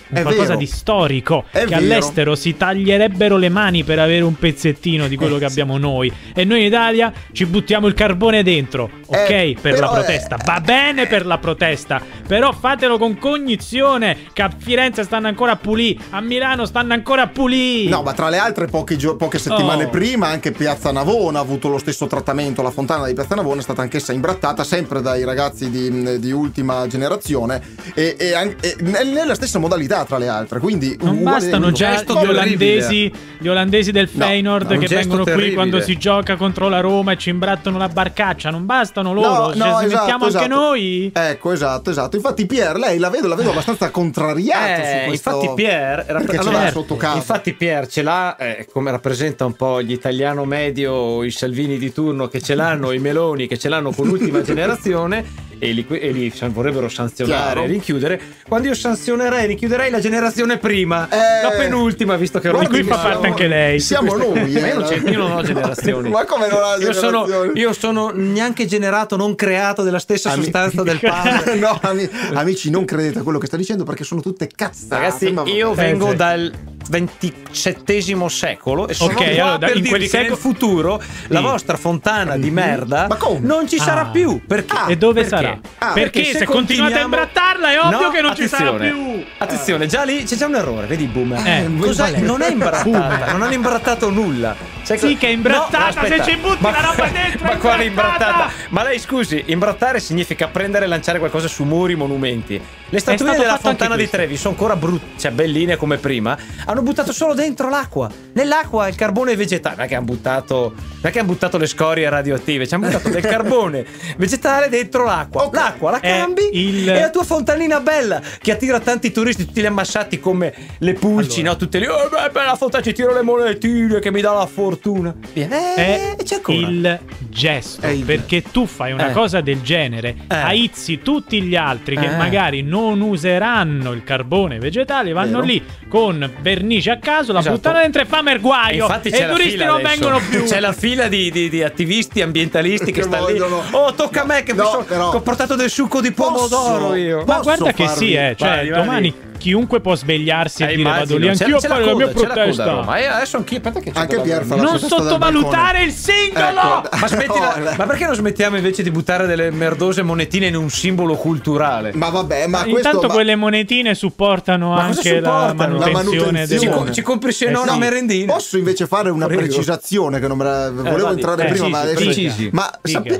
Un 0.10 0.18
È 0.18 0.22
qualcosa 0.24 0.48
vero. 0.48 0.58
di 0.58 0.66
storico 0.66 1.46
È 1.52 1.60
che 1.60 1.66
vero. 1.66 1.76
all'estero 1.76 2.34
si 2.36 2.58
taglierebbero 2.58 3.38
le 3.38 3.50
mani 3.50 3.84
per 3.84 4.00
avere 4.00 4.24
un 4.24 4.34
pezzettino 4.34 5.08
di 5.08 5.16
quello 5.16 5.36
Eh, 5.36 5.40
che 5.40 5.46
abbiamo 5.46 5.78
noi 5.78 6.12
e 6.34 6.44
noi 6.46 6.62
in 6.62 6.66
Italia 6.66 7.14
ci 7.32 7.46
buttiamo 7.46 7.86
il 7.86 7.94
carbone 7.94 8.42
dentro 8.42 8.90
ok 9.10 9.30
Eh, 9.30 9.58
per 9.62 9.80
la 9.80 9.88
protesta 9.90 10.36
è- 10.38 10.44
va 10.46 10.60
bene 10.62 11.08
per 11.08 11.26
la 11.26 11.38
protesta 11.38 12.02
però 12.28 12.52
fatelo 12.52 12.98
con 12.98 13.18
cognizione 13.18 14.18
che 14.34 14.42
a 14.42 14.52
Firenze 14.56 15.04
stanno 15.04 15.28
ancora 15.28 15.54
a 15.54 15.56
pulì 15.56 16.00
a 16.12 16.22
Milano 16.22 16.66
stanno 16.66 16.94
ancora 16.94 17.24
a 17.24 17.28
pulì 17.28 17.88
No, 17.90 18.02
ma 18.04 18.14
tra 18.14 18.30
le 18.30 18.38
altre 18.38 18.68
poche, 18.68 18.96
gio- 18.96 19.16
poche 19.16 19.40
settimane 19.40 19.86
Oh. 19.86 19.90
prima 19.90 20.28
anche 20.28 20.52
Piazza 20.52 20.92
Navona 20.92 21.40
ha 21.40 21.42
avuto 21.42 21.70
lo 21.70 21.78
stesso 21.78 22.06
trattamento. 22.08 22.62
La 22.62 22.70
fontana 22.72 23.08
di 23.08 23.14
Piazza 23.14 23.36
Navona 23.36 23.60
è 23.60 23.64
stata 23.64 23.82
anch'essa 23.82 24.14
imbrattata 24.14 24.64
sempre 24.64 25.02
dai 25.02 25.24
ragazzi 25.24 25.70
di, 25.70 26.20
di 26.20 26.32
ultima 26.32 26.86
generazione 26.88 27.62
e, 27.94 28.16
e 28.18 28.56
e 28.62 28.76
nel- 28.82 29.08
nella 29.08 29.34
stessa 29.36 29.58
modalità 29.60 30.04
tra 30.06 30.18
le 30.18 30.28
altre. 30.28 30.60
Quindi 30.60 30.98
non 31.02 31.18
uguale 31.18 31.40
bastano 31.40 31.72
gesto 31.72 32.20
gli 32.22 32.28
olandesi, 32.28 33.12
gli 33.40 33.48
olandesi 33.48 33.92
del 33.92 34.10
No, 34.12 34.26
Feyenoord 34.26 34.72
un 34.72 34.80
che 34.80 34.88
vengono 34.88 35.24
qui 35.24 35.32
terribile. 35.32 35.56
quando 35.56 35.82
si 35.82 35.98
gioca 35.98 36.36
contro 36.36 36.70
la 36.70 36.80
Roma 36.82 37.14
e 37.14 37.18
ci 37.18 37.30
imbrattano 37.30 37.78
la 37.78 37.88
barcaccia. 37.90 38.50
Non 38.52 38.66
bastano 39.02 39.14
loro, 39.14 39.48
No, 39.48 39.54
Cioè, 39.54 39.58
no, 39.58 39.78
se 39.80 39.86
esatto, 39.86 40.00
mettiamo 40.02 40.26
anche 40.26 40.38
esatto. 40.38 40.48
noi. 40.56 41.12
Ecco, 41.14 41.52
esatto, 41.52 41.90
esatto. 41.90 42.16
Infatti, 42.16 42.46
Pier, 42.46 42.78
lei 42.78 42.98
la 42.98 43.10
vedo, 43.10 43.28
la 43.28 43.36
vedo 43.36 43.52
abbastanza 43.52 43.90
contrariato 43.90 44.84
su 44.84 44.90
Eh, 44.90 45.04
questo. 45.08 45.30
infatti 45.30 45.54
Pier 45.56 46.06
era 46.08 46.20
allora, 46.20 46.64
l'ha 46.64 46.72
sotto 46.72 46.96
casa. 46.96 47.16
Infatti 47.18 47.54
Pier 47.54 47.88
ce 47.88 48.02
l'ha 48.02 48.36
eh, 48.38 48.68
come 48.72 48.92
rappresenta 48.92 49.46
un 49.46 49.54
po' 49.54 49.82
gli 49.82 49.92
italiano 49.92 50.46
medio, 50.46 51.24
i 51.24 51.32
Salvini 51.32 51.78
di 51.78 51.92
turno 51.92 52.28
che 52.28 52.42
ce 52.42 52.56
l'hanno, 52.56 52.92
i 52.92 53.00
Meloni 53.00 53.48
che 53.48 53.58
ce 53.58 53.70
l'hanno 53.70 53.92
con 53.92 54.08
l'ultima 54.08 54.42
generazione 54.44 55.48
e 55.60 55.72
li, 55.74 55.86
e 55.90 56.12
li 56.12 56.34
vorrebbero 56.48 56.88
sanzionare 56.90 57.42
Chiaro. 57.44 57.64
e 57.64 57.68
rinchiudere. 57.68 58.22
Quando 58.48 58.68
io 58.70 58.74
sanzionerei, 58.74 59.48
rinchiuderei 59.48 59.92
la 59.92 60.00
generazione 60.00 60.58
prima, 60.58 61.08
Eh, 61.10 61.44
la 61.44 61.52
penultima, 61.52 62.16
visto 62.16 62.40
che 62.40 62.48
ero 62.48 62.58
guardi 62.58 62.80
qui 62.80 62.88
fa 62.88 62.98
parte 62.98 63.28
anche 63.28 63.48
lei. 63.48 63.80
Siamo 63.80 64.16
noi. 64.16 64.40
Eh, 64.40 64.48
io 64.68 64.74
non, 64.76 64.84
c'è- 64.84 65.10
io 65.10 65.18
non 65.20 65.32
ho 65.34 65.42
generazioni. 65.44 66.10
Ma 66.10 66.26
come 66.26 66.48
non 66.48 66.62
ha 66.64 66.76
Io 66.78 66.94
sono, 66.94 67.26
generazioni? 67.26 67.60
io 67.60 67.74
sono 67.74 68.12
neanche 68.14 68.66
generato, 68.66 69.16
non 69.18 69.36
creato 69.36 69.84
della 69.84 70.00
stessa 70.00 70.32
Ami- 70.32 70.44
sostanza 70.44 70.82
del 70.84 71.00
padre. 71.00 71.56
no, 71.60 71.78
ami- 71.82 72.10
amici, 72.34 72.70
non 72.70 72.86
credete 72.86 73.20
a 73.20 73.24
quello 73.24 73.38
che 73.38 73.48
sta 73.48 73.58
dicendo 73.58 73.84
perché 73.84 74.04
sono 74.04 74.22
tutte 74.22 74.48
cazzate. 74.56 75.02
Ragazzi, 75.02 75.34
io 75.54 75.74
vengo 75.74 76.08
Eh, 76.08 76.12
sì. 76.12 76.16
dal 76.16 76.52
XXVII 76.90 78.30
secolo 78.30 78.88
e 78.88 78.94
sono 78.94 79.12
Ok, 79.14 79.18
qua 79.18 79.44
allora, 79.44 79.58
per 79.58 79.76
in 79.78 79.84
dirvi 79.84 79.90
che 79.92 79.98
nel 79.98 80.10
secolo- 80.10 80.36
futuro 80.36 81.02
la 81.28 81.40
Sì. 81.40 81.46
vostra 81.46 81.78
fontana 81.78 82.38
di 82.38 82.52
merda 82.52 83.06
Ma 83.08 83.16
come? 83.16 83.40
non 83.42 83.68
ci 83.68 83.78
sarà 83.78 84.02
Ah. 84.02 84.06
più. 84.10 84.42
Perché? 84.46 84.76
Ah, 84.76 84.86
E 84.90 84.98
dove 84.98 85.22
Perché? 85.22 85.30
sarà? 85.36 85.60
Ah, 85.80 85.94
perché, 85.94 86.24
se 86.36 86.46
continuate 86.46 87.00
a 87.00 87.02
imbrattarla 87.04 87.72
è 87.72 87.80
ovvio 87.80 88.00
No, 88.00 88.10
che 88.10 88.22
non 88.22 88.36
ci 88.36 88.48
sarà 88.48 88.72
più. 88.74 89.24
Attenzione, 89.38 89.86
già 89.88 90.04
lì 90.04 90.24
c'è 90.24 90.36
già 90.36 90.46
un 90.48 90.56
errore, 90.56 90.88
vedi 90.88 91.06
boomer. 91.06 91.46
Eh, 91.46 91.70
Cos'è? 91.80 91.96
qual 92.10 92.14
è? 92.14 92.20
Non 92.20 92.42
è 92.42 92.50
imbrattata, 92.50 93.32
non 93.32 93.42
hanno 93.42 93.54
imbrattato 93.54 94.10
nulla. 94.10 94.56
Sai 94.82 94.98
Sì, 94.98 95.14
co- 95.14 95.20
che 95.20 95.28
è 95.28 95.32
imbrattata, 95.32 96.02
No, 96.02 96.08
se 96.08 96.24
ci 96.24 96.36
butti 96.38 96.64
la 96.64 96.82
roba 96.82 97.08
dentro 97.12 97.46
Ma 97.46 97.58
quale 97.58 97.84
imbrattata? 97.86 98.50
Ma 98.70 98.84
lei 98.84 98.98
scusi, 99.00 99.44
imbrattare 99.48 100.00
significa 100.00 100.48
prendere 100.48 100.86
e 100.86 100.88
lanciare 100.88 101.20
qualcosa 101.20 101.48
su 101.48 101.64
muri, 101.64 101.96
monumenti. 101.96 102.60
Le 102.92 103.00
statuine 103.00 103.34
stato 103.34 103.46
della 103.48 103.60
fontana 103.60 103.96
di. 103.96 104.10
Trevi 104.10 104.36
sono 104.38 104.54
ancora 104.58 104.76
brutte, 104.76 105.20
cioè 105.20 105.32
belline 105.32 105.76
come 105.76 105.98
prima. 105.98 106.36
Hanno 106.66 106.79
buttato 106.84 107.12
solo 107.12 107.34
dentro 107.34 107.70
l'acqua. 107.70 108.10
Nell'acqua 108.34 108.88
il 108.88 108.96
carbone 108.96 109.36
vegetale. 109.36 109.76
Non 109.76 109.86
è 109.86 109.88
che 109.88 109.96
hanno 109.96 110.06
buttato, 110.06 110.74
che 111.02 111.20
hanno 111.20 111.28
buttato 111.28 111.58
le 111.58 111.66
scorie 111.68 112.10
radioattive, 112.10 112.68
ci 112.68 112.74
hanno 112.74 112.88
buttato 112.88 113.10
del 113.10 113.22
carbone 113.24 113.86
vegetale 114.18 114.70
dentro 114.70 115.04
l'acqua. 115.06 115.44
Ok. 115.46 115.56
L'acqua 115.56 115.92
la 115.92 116.00
cambi 116.00 116.50
il- 116.54 116.90
e 116.90 117.00
la 117.00 117.10
tua 117.10 117.24
fontanina 117.24 117.80
bella 117.80 118.22
che 118.42 118.52
attira 118.52 118.80
tanti 118.80 119.12
turisti, 119.12 119.46
tutti 119.46 119.62
gli 119.62 119.66
ammassati 119.66 120.20
come 120.20 120.54
le 120.80 120.94
pulci, 120.94 121.40
Allora. 121.40 121.54
no? 121.54 121.58
Tutte 121.60 121.80
lì, 121.80 121.88
oh, 121.88 122.10
beh, 122.10 122.30
beh, 122.32 122.44
la 122.46 122.56
fontana 122.56 122.84
ci 122.84 122.94
tiro 122.94 123.14
le 123.14 123.22
monetine 123.22 124.00
che 124.00 124.12
mi 124.12 124.22
dà 124.22 124.32
la 124.34 124.46
fortuna. 124.46 125.14
Via. 125.34 125.48
Eh, 125.50 126.16
È 126.16 126.24
c'è 126.24 126.36
ancora. 126.36 126.58
il 126.58 127.00
gesto 127.30 127.88
il- 127.88 128.04
perché 128.06 128.42
tu 128.44 128.66
fai 128.66 128.92
una 128.92 129.10
Eh. 129.10 129.14
cosa 129.14 129.42
del 129.42 129.62
genere, 129.62 130.16
Eh. 130.28 130.36
aizzi 130.36 131.00
tutti 131.02 131.42
gli 131.42 131.56
altri 131.56 131.96
che 131.98 132.06
Eh. 132.06 132.16
magari 132.18 132.62
non 132.62 133.02
useranno 133.02 133.92
il 133.92 134.04
carbone 134.04 134.60
vegetale, 134.60 135.12
vanno 135.14 135.40
Vero. 135.40 135.44
lì 135.46 135.64
con 135.88 136.32
vernice 136.42 136.68
a 136.78 136.98
caso, 136.98 137.34
la 137.34 137.40
Esatto. 137.40 137.56
buttano 137.56 137.80
dentro 137.80 138.02
e 138.02 138.06
fanno 138.06 138.32
il 138.32 138.40
guaio. 138.40 138.84
infatti 138.86 139.08
e 139.10 139.12
c'è 139.12 139.18
i 139.18 139.22
la 139.28 139.30
turisti 139.32 139.52
fila 139.52 139.66
non 139.66 139.76
adesso. 139.78 140.00
vengono 140.00 140.20
più. 140.30 140.44
C'è 140.44 140.60
la 140.60 140.74
fila 140.74 141.08
di, 141.08 141.32
di- 141.32 141.50
di 141.50 141.64
attivisti 141.64 142.22
ambientalisti 142.22 142.86
che, 142.92 143.02
Che 143.02 143.02
stanno 143.04 143.24
vogliono- 143.26 143.62
lì. 143.68 143.76
Oh, 143.76 143.94
tocca 143.94 144.22
a 144.22 144.26
me 144.26 144.44
che, 144.44 144.54
mi 144.54 144.60
No, 144.60 144.70
sono- 144.70 144.84
però- 144.84 145.10
che 145.10 145.18
ho 145.18 145.22
portato 145.22 145.56
del 145.56 145.70
succo 145.70 146.02
di 146.02 146.12
pomodoro 146.12 146.78
Posso- 146.88 146.96
io. 146.96 147.18
Ma 147.18 147.24
Posso 147.38 147.42
guarda 147.42 147.72
che 147.74 147.88
sì, 147.88 148.14
eh, 148.14 148.36
cioè 148.38 148.66
guardi. 148.68 148.70
domani 148.70 149.14
chiunque 149.40 149.80
può 149.82 149.96
svegliarsi 149.96 150.62
e 150.62 150.74
Eh, 150.74 150.76
dire 150.76 150.90
vado 150.90 151.18
lì 151.18 151.28
anch'io 151.30 151.58
a 151.58 151.60
la 151.62 151.68
fare 151.68 151.86
la 151.86 151.96
mia 151.96 152.06
coda, 152.08 152.20
c'è 152.20 152.28
la 152.28 152.34
coda 152.34 152.42
a 152.42 152.44
protesta. 152.44 152.98
E 153.00 153.06
adesso 153.06 153.38
anch'io, 153.38 153.58
aspetta 153.58 153.80
che 153.80 153.92
c'è 153.92 154.00
Anche 154.00 154.20
Pier 154.22 154.44
fa 154.46 154.56
la 154.56 154.62
Non 154.62 154.78
sottovalutare 154.80 155.84
il 155.84 155.92
singolo! 155.92 156.48
Ecco. 156.50 156.90
Ma 157.00 157.06
aspetti, 157.06 157.40
la- 157.40 157.56
No, 157.58 157.74
ma 157.78 157.86
perché 157.88 158.06
non 158.06 158.14
smettiamo 158.16 158.58
invece 158.58 158.84
di 158.84 158.92
buttare 158.92 159.26
delle 159.26 159.50
merdose 159.50 160.04
monetine 160.04 160.46
in 160.48 160.56
un 160.56 160.70
simbolo 160.70 161.16
culturale? 161.16 161.92
Ma 161.96 162.10
vabbè, 162.10 162.46
ma 162.48 162.58
Ma 162.60 162.64
questo 162.66 162.78
Intanto 162.90 163.08
ma- 163.08 163.14
quelle 163.14 163.36
monetine 163.36 163.96
supportano 163.96 164.74
Ma 164.74 164.84
anche 164.84 165.20
la 165.20 165.30
supportano? 165.50 165.78
La 165.80 165.90
manutenzione, 165.90 165.92
manutenzione. 165.92 166.46
del 166.48 166.60
Ci, 166.60 166.68
co- 166.68 166.92
ci 166.92 167.02
compri 167.02 167.32
se 167.32 167.46
Eh 167.46 167.52
no 167.52 167.62
sì. 167.64 167.68
una 167.70 167.78
merendina. 167.78 168.34
Posso 168.34 168.58
invece 168.58 168.86
fare 168.88 169.10
una 169.10 169.26
Prego. 169.28 169.42
precisazione 169.44 170.20
che 170.20 170.28
non 170.28 170.38
me 170.38 170.44
la 170.44 170.70
volevo 170.70 170.98
vadi. 171.08 171.16
entrare 171.22 171.48
Eh, 171.48 171.52
prima, 171.52 171.68
ma 171.70 171.80
adesso. 171.80 172.50
Ma 172.52 172.72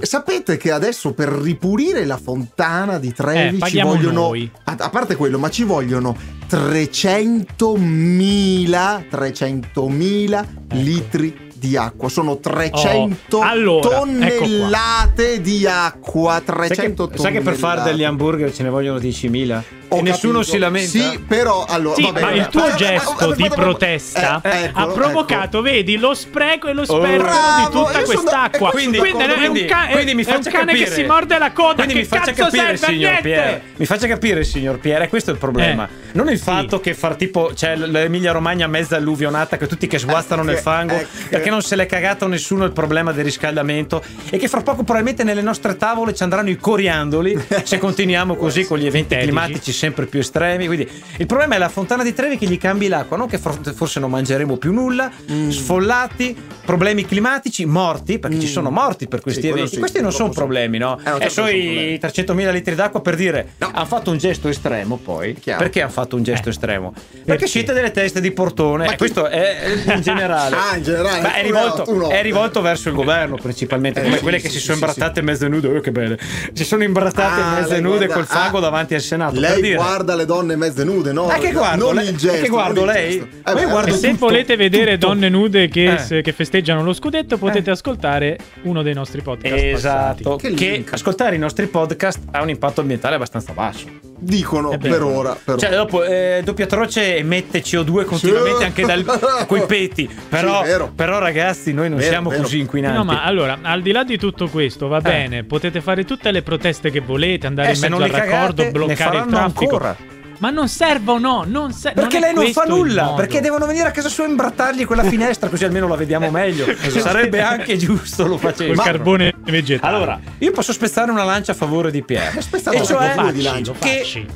sapete 0.02 0.58
che 0.58 0.72
adesso 0.72 1.14
per 1.14 1.30
ripulire 1.30 2.06
la 2.06 2.18
fontana 2.22 2.98
di 3.00 3.14
Trevi 3.14 3.40
Eh, 3.48 3.52
ci 3.54 3.58
paghiamo 3.58 3.90
vogliono. 3.94 4.32
a 4.64 4.90
parte 4.90 5.16
quello, 5.16 5.38
ma 5.40 5.50
ci 5.50 5.64
vogliono 5.64 6.09
300.000 6.50 9.04
300.000 9.12 10.46
litri 10.72 11.48
di 11.54 11.76
acqua. 11.78 12.10
Sono 12.10 12.38
300 12.38 13.38
Oh, 13.38 13.42
allora, 13.42 13.88
tonnellate 13.88 15.42
di 15.42 15.66
acqua. 15.68 16.42
Sai 16.46 16.68
300 16.70 17.08
che, 17.08 17.18
sai 17.18 17.32
che 17.34 17.42
per 17.42 17.56
fare 17.56 17.76
tonnellate. 17.76 17.92
degli 17.92 18.04
hamburger 18.06 18.54
ce 18.54 18.64
ne 18.64 18.70
vogliono 18.70 18.98
10.000? 19.00 19.64
Ho 19.92 19.98
e 19.98 20.02
nessuno 20.02 20.40
capito. 20.40 20.52
si 20.52 20.58
lamenta? 20.60 20.90
Sì, 20.90 21.20
però 21.28 21.66
allora. 21.68 21.96
Sì, 21.96 22.02
vabbè, 22.04 22.22
ma 22.22 22.32
il 22.32 22.48
tuo 22.50 22.66
Eh, 22.66 22.72
eh, 22.72 22.76
gesto 22.76 23.32
eh, 23.32 23.36
di 23.36 23.46
eh, 23.46 23.50
protesta 23.50 24.42
eh, 24.44 24.50
ha 24.50 24.66
eccolo, 24.66 24.94
provocato, 24.94 25.62
vedi, 25.62 25.98
lo 25.98 26.14
spreco 26.14 26.68
e 26.68 26.74
lo 26.74 26.86
sperpero 26.86 27.24
bravo, 27.24 27.58
di 27.60 27.86
tutta 27.88 28.02
quest'acqua. 28.04 28.70
eh, 28.70 28.72
Quindi, 28.72 28.98
quindi, 29.00 29.24
è 29.24 29.48
un, 29.48 29.66
ca- 29.66 29.88
quindi 29.92 30.14
mi 30.16 30.24
faccia 30.24 30.52
cane 30.52 30.66
capire, 30.72 30.86
che 30.86 30.92
si 30.92 31.04
morde 31.04 31.38
la 31.40 31.52
coda. 31.52 31.74
Quindi 31.84 31.94
mi 31.96 32.04
faccia 32.06 32.32
capire, 32.34 32.78
signor? 32.78 33.22
Pierre. 33.22 33.62
Mi 33.78 33.86
faccia 33.86 34.08
capire, 34.08 34.44
signor 34.44 34.78
Pierre, 34.80 35.08
questo 35.10 35.32
è 35.32 35.34
il 35.34 35.40
problema. 35.40 35.86
Eh. 35.88 36.08
Non 36.14 36.30
il 36.30 36.38
Sì. 36.38 36.44
fatto 36.44 36.80
che 36.80 36.94
far 36.94 37.16
tipo 37.16 37.52
c'è 37.54 37.76
l'Emilia 37.76 38.32
Romagna 38.32 38.68
mezza 38.68 38.96
alluvionata, 38.96 39.58
che 39.58 39.68
tutti 39.68 39.88
che 39.88 39.98
sguastano 40.00 40.44
nel 40.44 40.56
Ecco, 40.56 40.62
fango 40.62 40.94
ecco. 40.96 41.08
perché 41.30 41.50
non 41.50 41.62
se 41.62 41.76
l'è 41.76 41.86
cagato 41.86 42.28
nessuno 42.28 42.64
il 42.66 42.72
problema 42.72 43.12
del 43.12 43.24
riscaldamento 43.24 44.04
e 44.30 44.38
che 44.38 44.48
fra 44.48 44.62
poco 44.62 44.84
probabilmente 44.84 45.24
nelle 45.24 45.42
nostre 45.42 45.76
tavole 45.78 46.14
ci 46.14 46.24
andranno 46.24 46.50
i 46.50 46.58
coriandoli 46.58 47.38
se 47.64 47.78
continuiamo 47.78 48.36
così 48.36 48.66
con 48.66 48.78
gli 48.78 48.86
eventi 48.86 49.16
climatici 49.18 49.72
sempre 49.80 50.06
più 50.06 50.20
estremi. 50.20 50.66
Quindi 50.68 50.88
il 51.18 51.26
problema 51.26 51.56
è 51.56 51.58
la 51.58 51.70
fontana 51.70 52.04
di 52.04 52.14
Trevi 52.14 52.38
che 52.38 52.46
gli 52.46 52.58
cambi 52.58 52.88
l'acqua, 52.90 53.16
non 53.18 53.28
che 53.28 53.38
for- 53.38 53.58
forse 53.74 54.00
non 54.00 54.10
mangeremo 54.12 54.58
più 54.58 54.74
nulla, 54.74 55.10
Mm. 55.32 55.50
sfollati, 55.50 56.36
problemi 56.66 57.06
climatici, 57.06 57.66
morti, 57.66 58.20
perché 58.20 58.40
ci 58.40 58.48
Mm. 58.48 58.52
sono 58.52 58.70
morti 58.72 59.08
per 59.08 59.22
questi 59.22 59.42
Sì, 59.42 59.48
eventi. 59.48 59.70
sì, 59.72 59.78
questi 59.80 60.02
non 60.02 60.12
sono 60.12 60.30
problemi, 60.30 60.78
no? 60.78 61.00
Eh, 61.00 61.10
no, 61.10 61.16
e 61.16 61.20
certo 61.22 61.30
sono 61.34 61.48
i 61.50 61.62
problemi. 61.64 61.98
300.000 62.00 62.52
litri 62.52 62.76
d'acqua 62.76 63.02
per 63.02 63.16
dire 63.16 63.54
No. 63.58 63.72
hanno 63.74 63.86
fatto 63.86 64.12
un 64.12 64.18
gesto 64.18 64.50
estremo 64.50 64.98
poi. 64.98 65.34
Chiaro. 65.36 65.62
Perché 65.62 65.82
hanno 65.82 65.92
fatto 65.92 66.16
un 66.16 66.24
gesto 66.24 66.50
Eh. 66.50 66.52
estremo? 66.52 66.92
Perché, 66.92 67.24
Perché? 67.26 67.48
siete 67.48 67.74
delle 67.74 67.92
teste 67.92 68.20
di 68.22 68.32
portone. 68.32 68.86
E 68.86 68.90
chi- 68.90 68.98
questo 68.98 69.28
è 69.28 69.58
in 69.96 70.02
generale. 70.02 70.56
Ah, 70.56 70.76
in 70.76 70.84
generale. 70.84 71.22
Beh, 71.22 71.34
è, 71.34 71.42
no, 71.42 71.48
rivolto, 71.48 71.84
tu 71.84 71.96
no. 71.96 72.10
è 72.10 72.22
rivolto 72.22 72.62
verso 72.62 72.90
il 72.90 72.96
governo 72.96 73.36
principalmente, 73.42 74.00
Eh, 74.02 74.04
come 74.04 74.16
sì, 74.18 74.22
quelle 74.22 74.40
che 74.40 74.50
si 74.50 74.60
sono 74.60 74.74
imbrattate 74.74 75.22
mezze 75.22 75.48
nude. 75.48 75.68
Oh, 75.68 75.80
che 75.80 75.92
belle! 75.92 76.18
Si 76.54 76.64
sono 76.66 76.84
imbrattate 76.84 77.42
Ah, 77.42 77.60
mezze 77.62 77.80
nude 77.80 78.06
guarda- 78.06 78.14
col 78.14 78.26
fango 78.26 78.58
ah, 78.58 78.62
davanti 78.62 78.94
al 78.96 79.02
Senato. 79.02 79.40
lei 79.40 79.62
dire? 79.72 79.78
Guarda 79.78 80.16
le 80.16 80.26
donne 80.26 80.56
mezze 80.56 80.84
nude, 80.84 81.12
no? 81.12 81.32
Eh, 81.34 81.40
che 81.40 81.52
guardo, 81.52 81.86
non 81.86 81.96
lei- 81.96 82.10
il 82.10 82.18
gesto. 82.18 82.42
che 82.44 82.50
guardo 82.50 82.86
lei? 82.86 83.16
io 83.18 83.28
beh, 83.54 83.66
guardo 83.66 83.92
E 83.92 83.94
eh, 83.94 83.98
se 83.98 84.10
tutto, 84.12 84.26
volete 84.28 84.56
vedere 84.56 84.94
tutto. 84.98 85.08
donne 85.08 85.30
nude 85.30 85.68
che, 85.68 85.94
Eh. 85.94 85.98
se- 85.98 86.22
che 86.22 86.32
festeggiano 86.32 86.84
lo 86.84 86.94
scudetto, 86.94 87.38
potete 87.38 87.70
ascoltare 87.72 88.38
uno 88.64 88.82
dei 88.82 88.94
nostri 88.94 89.22
podcast. 89.22 89.54
Esatto, 89.64 90.36
Che 90.36 90.54
che, 90.54 90.84
ascoltare 90.90 91.36
i 91.36 91.40
nostri 91.40 91.68
podcast 91.68 92.20
ha 92.32 92.42
un 92.42 92.50
impatto 92.50 92.82
ambientale 92.82 93.16
abbastanza 93.16 93.54
basso. 93.54 94.09
Dicono 94.20 94.78
per 94.78 95.02
ora. 95.02 95.38
Per 95.42 95.58
Cioè, 95.58 95.70
ora. 95.70 95.78
dopo 95.78 96.04
eh, 96.04 96.42
doppia 96.44 96.66
croce 96.66 97.18
emette 97.18 97.62
CO2 97.62 98.06
continuamente 98.06 98.58
Sì. 98.60 98.64
anche 98.66 98.86
dal, 98.86 99.06
coi 99.48 99.66
peti. 99.66 100.10
Però, 100.30 100.64
Sì, 100.66 100.72
però, 100.96 101.20
ragazzi, 101.20 101.74
noi 101.74 101.90
non 101.90 101.98
Vero, 101.98 102.10
siamo 102.12 102.30
vero. 102.30 102.42
così 102.44 102.60
inquinanti. 102.60 102.98
No, 102.98 103.04
ma 103.04 103.24
allora, 103.24 103.60
al 103.62 103.82
di 103.82 103.92
là 103.92 104.04
di 104.04 104.18
tutto 104.18 104.48
questo, 104.50 104.88
va 104.88 105.00
bene, 105.02 105.44
potete 105.44 105.82
fare 105.82 106.06
tutte 106.06 106.32
le 106.32 106.42
proteste 106.42 106.92
che 106.92 107.00
volete, 107.00 107.48
andare 107.48 107.70
Eh, 107.70 107.74
in 107.76 107.80
mezzo 107.80 107.96
al 107.96 108.10
raccordo, 108.10 108.62
cagate, 108.62 108.64
ne 108.64 108.72
bloccare 108.72 109.18
il 109.18 109.26
traffico. 109.28 109.64
ancora. 109.64 109.96
Ma 110.40 110.50
non 110.50 110.68
servono, 110.70 111.44
non 111.46 111.72
ser- 111.74 111.94
Perché 111.94 112.20
non 112.20 112.34
lei 112.34 112.34
non 112.34 112.52
fa 112.54 112.64
nulla? 112.64 113.14
Perché 113.16 113.42
devono 113.42 113.66
venire 113.66 113.88
a 113.88 113.92
casa 113.92 114.08
sua 114.10 114.26
e 114.26 114.30
imbrattargli 114.30 114.86
quella 114.86 115.04
finestra, 115.04 115.50
così 115.50 115.66
almeno 115.66 115.88
la 115.88 115.96
vediamo 115.96 116.30
meglio. 116.30 116.66
Sarebbe 116.90 117.42
anche 117.42 117.78
giusto 117.78 118.24
lo 118.24 118.38
Col 118.38 118.54
facesse. 118.54 118.82
carbone 118.82 119.34
vegetale. 119.44 119.96
Allora, 119.96 120.20
io 120.38 120.52
posso 120.52 120.72
spezzare 120.74 121.12
una 121.12 121.24
lancia 121.24 121.52
a 121.52 121.56
favore 121.56 121.92
di 121.92 122.02
Pierre. 122.04 122.40
Aspetta, 122.40 122.72
e 122.72 122.78
no, 122.80 122.86
cioè 122.86 123.16
lo 123.16 123.22
facci, 123.24 123.72
che 123.80 123.98
facci. 124.00 124.28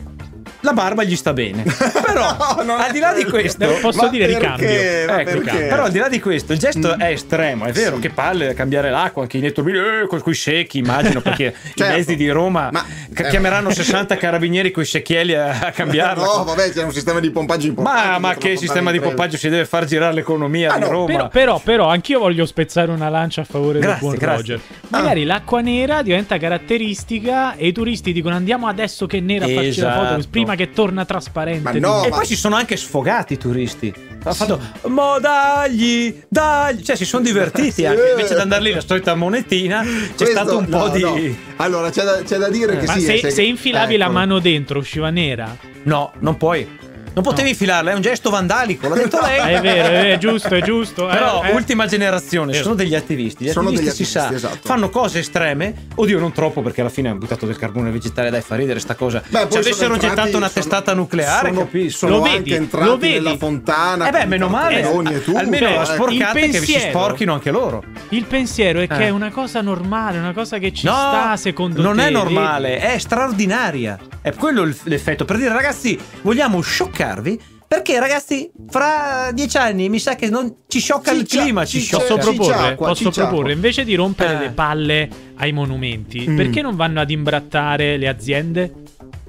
La 0.64 0.74
barba 0.74 1.04
gli 1.04 1.16
sta 1.16 1.32
bene. 1.34 1.64
Però, 2.06 2.62
No, 2.64 2.76
al 2.76 2.92
di 2.92 3.00
là 3.00 3.14
di 3.14 3.24
questo, 3.26 3.68
Posso 3.82 4.04
Ma 4.04 4.08
dire 4.10 4.26
ricambio? 4.28 4.68
Ecco? 4.70 5.42
Però 5.42 5.84
al 5.84 5.92
di 5.92 6.00
là 6.00 6.10
di 6.10 6.20
questo, 6.20 6.54
il 6.54 6.60
gesto 6.60 6.96
Mm. 6.96 7.00
è 7.00 7.12
estremo, 7.12 7.66
è 7.66 7.72
vero, 7.72 7.96
Sì. 7.96 8.02
che 8.04 8.10
palle 8.10 8.54
cambiare 8.54 8.90
l'acqua, 8.90 9.22
anche 9.24 9.38
i 9.38 9.42
netturbini, 9.42 9.78
eh, 9.78 10.08
con 10.08 10.20
quei 10.22 10.36
secchi, 10.36 10.78
immagino, 10.80 11.22
perché 11.22 11.54
i 11.64 11.72
Certo. 11.76 11.96
mezzi 11.96 12.16
di 12.16 12.30
Roma 12.30 12.70
Ma- 12.72 12.86
eh. 13.16 13.30
chiameranno 13.30 13.70
60 13.72 14.16
carabinieri 14.18 14.72
con 14.72 14.84
i 14.84 14.86
secchielli 14.86 15.34
a, 15.36 15.60
a 15.60 15.72
cambiarla. 15.72 16.24
No, 16.34 16.44
vabbè, 16.44 16.72
c'è 16.72 16.84
un 16.84 16.92
sistema 16.94 17.20
di 17.20 17.30
pompaggio 17.32 17.68
importante. 17.68 18.08
ma, 18.10 18.20
ma 18.20 18.36
che 18.36 18.56
sistema 18.58 18.92
di 18.92 19.00
pompaggio 19.00 19.38
si 19.38 19.50
deve 19.50 19.66
far 19.66 19.86
girare 19.86 20.14
l'economia 20.14 20.72
Ah, 20.74 20.78
di 20.78 20.82
no, 20.86 20.90
Roma? 20.90 21.06
Però, 21.06 21.28
però, 21.28 21.60
però, 21.60 21.88
anch'io 21.90 22.20
voglio 22.20 22.46
spezzare 22.46 22.92
una 22.92 23.10
lancia 23.10 23.42
a 23.42 23.44
favore 23.44 23.80
Grazie, 23.80 24.00
del 24.00 24.00
buon 24.00 24.16
grazie. 24.18 24.54
Roger. 24.56 24.60
Magari 24.90 25.24
l'acqua 25.26 25.62
nera 25.62 26.02
diventa 26.02 26.38
caratteristica 26.38 27.56
e 27.56 27.68
i 27.68 27.72
turisti 27.72 28.12
dicono 28.14 28.36
andiamo 28.36 28.68
adesso 28.68 29.06
che 29.06 29.18
è 29.18 29.22
nera 29.22 29.46
a 29.46 29.50
farci 29.50 29.80
la 29.82 29.92
foto 29.94 30.04
Esatto. 30.06 30.22
Prima 30.54 30.56
che 30.56 30.72
torna 30.72 31.06
trasparente. 31.06 31.62
Ma 31.62 31.72
no. 31.80 32.04
E 32.04 32.10
ma- 32.10 32.18
poi 32.18 32.26
si 32.26 32.36
sono 32.36 32.56
anche 32.56 32.78
sfogati 32.78 33.34
i 33.34 33.38
turisti. 33.38 33.94
Hanno 34.24 34.34
fatto, 34.36 34.60
ma 34.88 35.20
dagli, 35.20 36.22
dagli. 36.30 36.82
Cioè, 36.82 36.96
si 36.96 37.06
sono 37.06 37.24
divertiti 37.24 37.86
anche. 37.86 38.10
Invece 38.12 38.36
di 38.36 38.40
andare 38.42 38.62
lì 38.64 38.72
la 38.74 38.82
solita 38.82 39.16
monetina, 39.16 39.82
c'è 39.82 40.14
Questo- 40.16 40.26
stato 40.32 40.58
un 40.58 40.68
po' 40.68 40.78
no, 40.78 40.90
di. 40.90 41.02
no. 41.02 41.36
Allora, 41.58 41.90
c'è 41.90 42.04
da, 42.04 42.22
c'è 42.24 42.38
da 42.38 42.50
dire 42.50 42.78
che 42.78 42.86
Ma 42.86 42.94
sì. 42.94 43.02
se, 43.02 43.14
eh, 43.16 43.32
se 43.32 43.42
infilavi 43.44 43.98
la 43.98 44.06
ecco. 44.06 44.14
mano 44.14 44.40
dentro 44.40 44.80
usciva 44.80 45.10
nera. 45.10 45.56
No, 45.84 46.14
non 46.20 46.38
puoi. 46.38 46.80
Non 47.14 47.24
potevi 47.24 47.50
infilarla, 47.50 47.92
è 47.92 47.94
un 47.94 48.02
gesto 48.02 48.30
vandalico, 48.30 48.88
l'ha 48.90 48.96
detto 48.96 49.20
lei. 49.22 49.54
È 49.56 49.62
vero, 49.62 49.88
è, 50.14 50.18
giusto, 50.18 50.56
è 50.56 50.62
giusto. 50.62 51.08
eh, 51.10 51.14
Però, 51.14 51.44
eh. 51.44 51.52
ultima 51.52 51.86
generazione, 51.86 52.52
Vero. 52.52 52.64
sono 52.64 52.76
degli 52.76 52.96
attivisti. 52.96 53.46
Gli 53.46 53.50
Sono 53.52 53.70
attivisti, 53.70 53.96
degli 53.98 54.06
si 54.06 54.12
sa, 54.12 54.24
attivisti, 54.26 54.48
esatto. 54.48 54.68
fanno 54.68 54.90
cose 54.90 55.20
estreme. 55.20 55.74
Oddio, 55.96 56.20
non 56.20 56.32
troppo, 56.32 56.62
perché 56.62 56.82
alla 56.82 56.90
fine 56.90 57.10
hanno 57.10 57.20
buttato 57.20 57.46
del 57.46 57.58
carbone 57.58 57.92
vegetale, 57.92 58.30
dai, 58.30 58.42
fa 58.42 58.56
ridere 58.56 58.80
sta 58.80 58.96
cosa. 58.96 59.22
Beh, 59.28 59.48
Se 59.50 59.58
avessero 59.60 59.94
entrati- 59.94 60.16
gettato 60.16 60.38
una 60.38 60.48
sono- 60.48 60.50
testata 60.50 60.94
nucleare, 60.94 61.48
sono, 61.50 61.60
capisco. 61.60 61.98
Sono 61.98 62.18
Lo 62.18 62.24
anche 62.24 62.38
vedi, 62.38 62.54
entrati 62.54 62.86
lo 62.86 62.98
vedi. 62.98 63.14
nella 63.14 63.38
fontana. 63.38 64.08
Eh 64.08 64.12
beh, 64.12 64.26
meno 64.26 64.48
male. 64.50 64.82
cartoni 64.82 65.14
e 65.14 65.24
tutto, 65.24 65.38
Almeno 65.38 65.66
Cioè, 65.68 65.76
la 65.76 65.82
eh. 65.82 65.86
sporcata 65.86 66.40
il 66.40 66.46
che 66.46 66.52
si 66.60 66.72
pensiero- 66.74 66.90
sporchino 67.00 67.34
anche 67.34 67.52
loro. 67.52 67.84
Il 68.10 68.24
pensiero 68.26 68.80
è 68.80 68.88
che 68.88 68.94
Eh. 69.04 69.06
è 69.06 69.10
una 69.10 69.30
cosa 69.30 69.62
normale, 69.62 70.18
una 70.18 70.34
cosa 70.34 70.58
che 70.58 70.74
ci 70.74 70.86
no, 70.88 70.94
sta 70.94 71.36
secondo 71.38 71.82
non 71.82 71.98
te. 71.98 72.08
è 72.08 72.10
normale, 72.10 72.80
è 72.80 72.98
straordinaria. 72.98 73.98
È 74.22 74.34
quello 74.34 74.64
l'effetto. 74.84 75.26
Per 75.26 75.38
dire, 75.38 75.52
ragazzi, 75.52 76.00
vogliamo 76.22 76.62
scioccarvi. 77.04 77.40
Perché, 77.68 78.00
ragazzi, 78.00 78.52
fra 78.70 79.32
dieci 79.34 79.58
anni 79.58 79.90
mi 79.90 79.98
sa 79.98 80.14
che 80.16 80.30
non 80.30 80.58
ci 80.68 80.80
sciocca 80.80 81.12
il 81.12 81.26
clima. 81.26 81.66
Ci 81.66 81.80
sciocca. 81.80 82.04
Posso 82.06 82.18
proporre, 82.18 82.76
posso 82.76 83.10
proporre, 83.10 83.54
invece 83.54 83.84
di 83.84 83.96
rompere 83.96 84.36
Eh. 84.36 84.40
le 84.40 84.50
palle 84.52 85.10
ai 85.38 85.52
monumenti, 85.54 86.28
Mm. 86.30 86.36
perché 86.38 86.62
non 86.62 86.76
vanno 86.76 87.02
ad 87.02 87.10
imbrattare 87.10 87.98
le 87.98 88.08
aziende? 88.08 88.74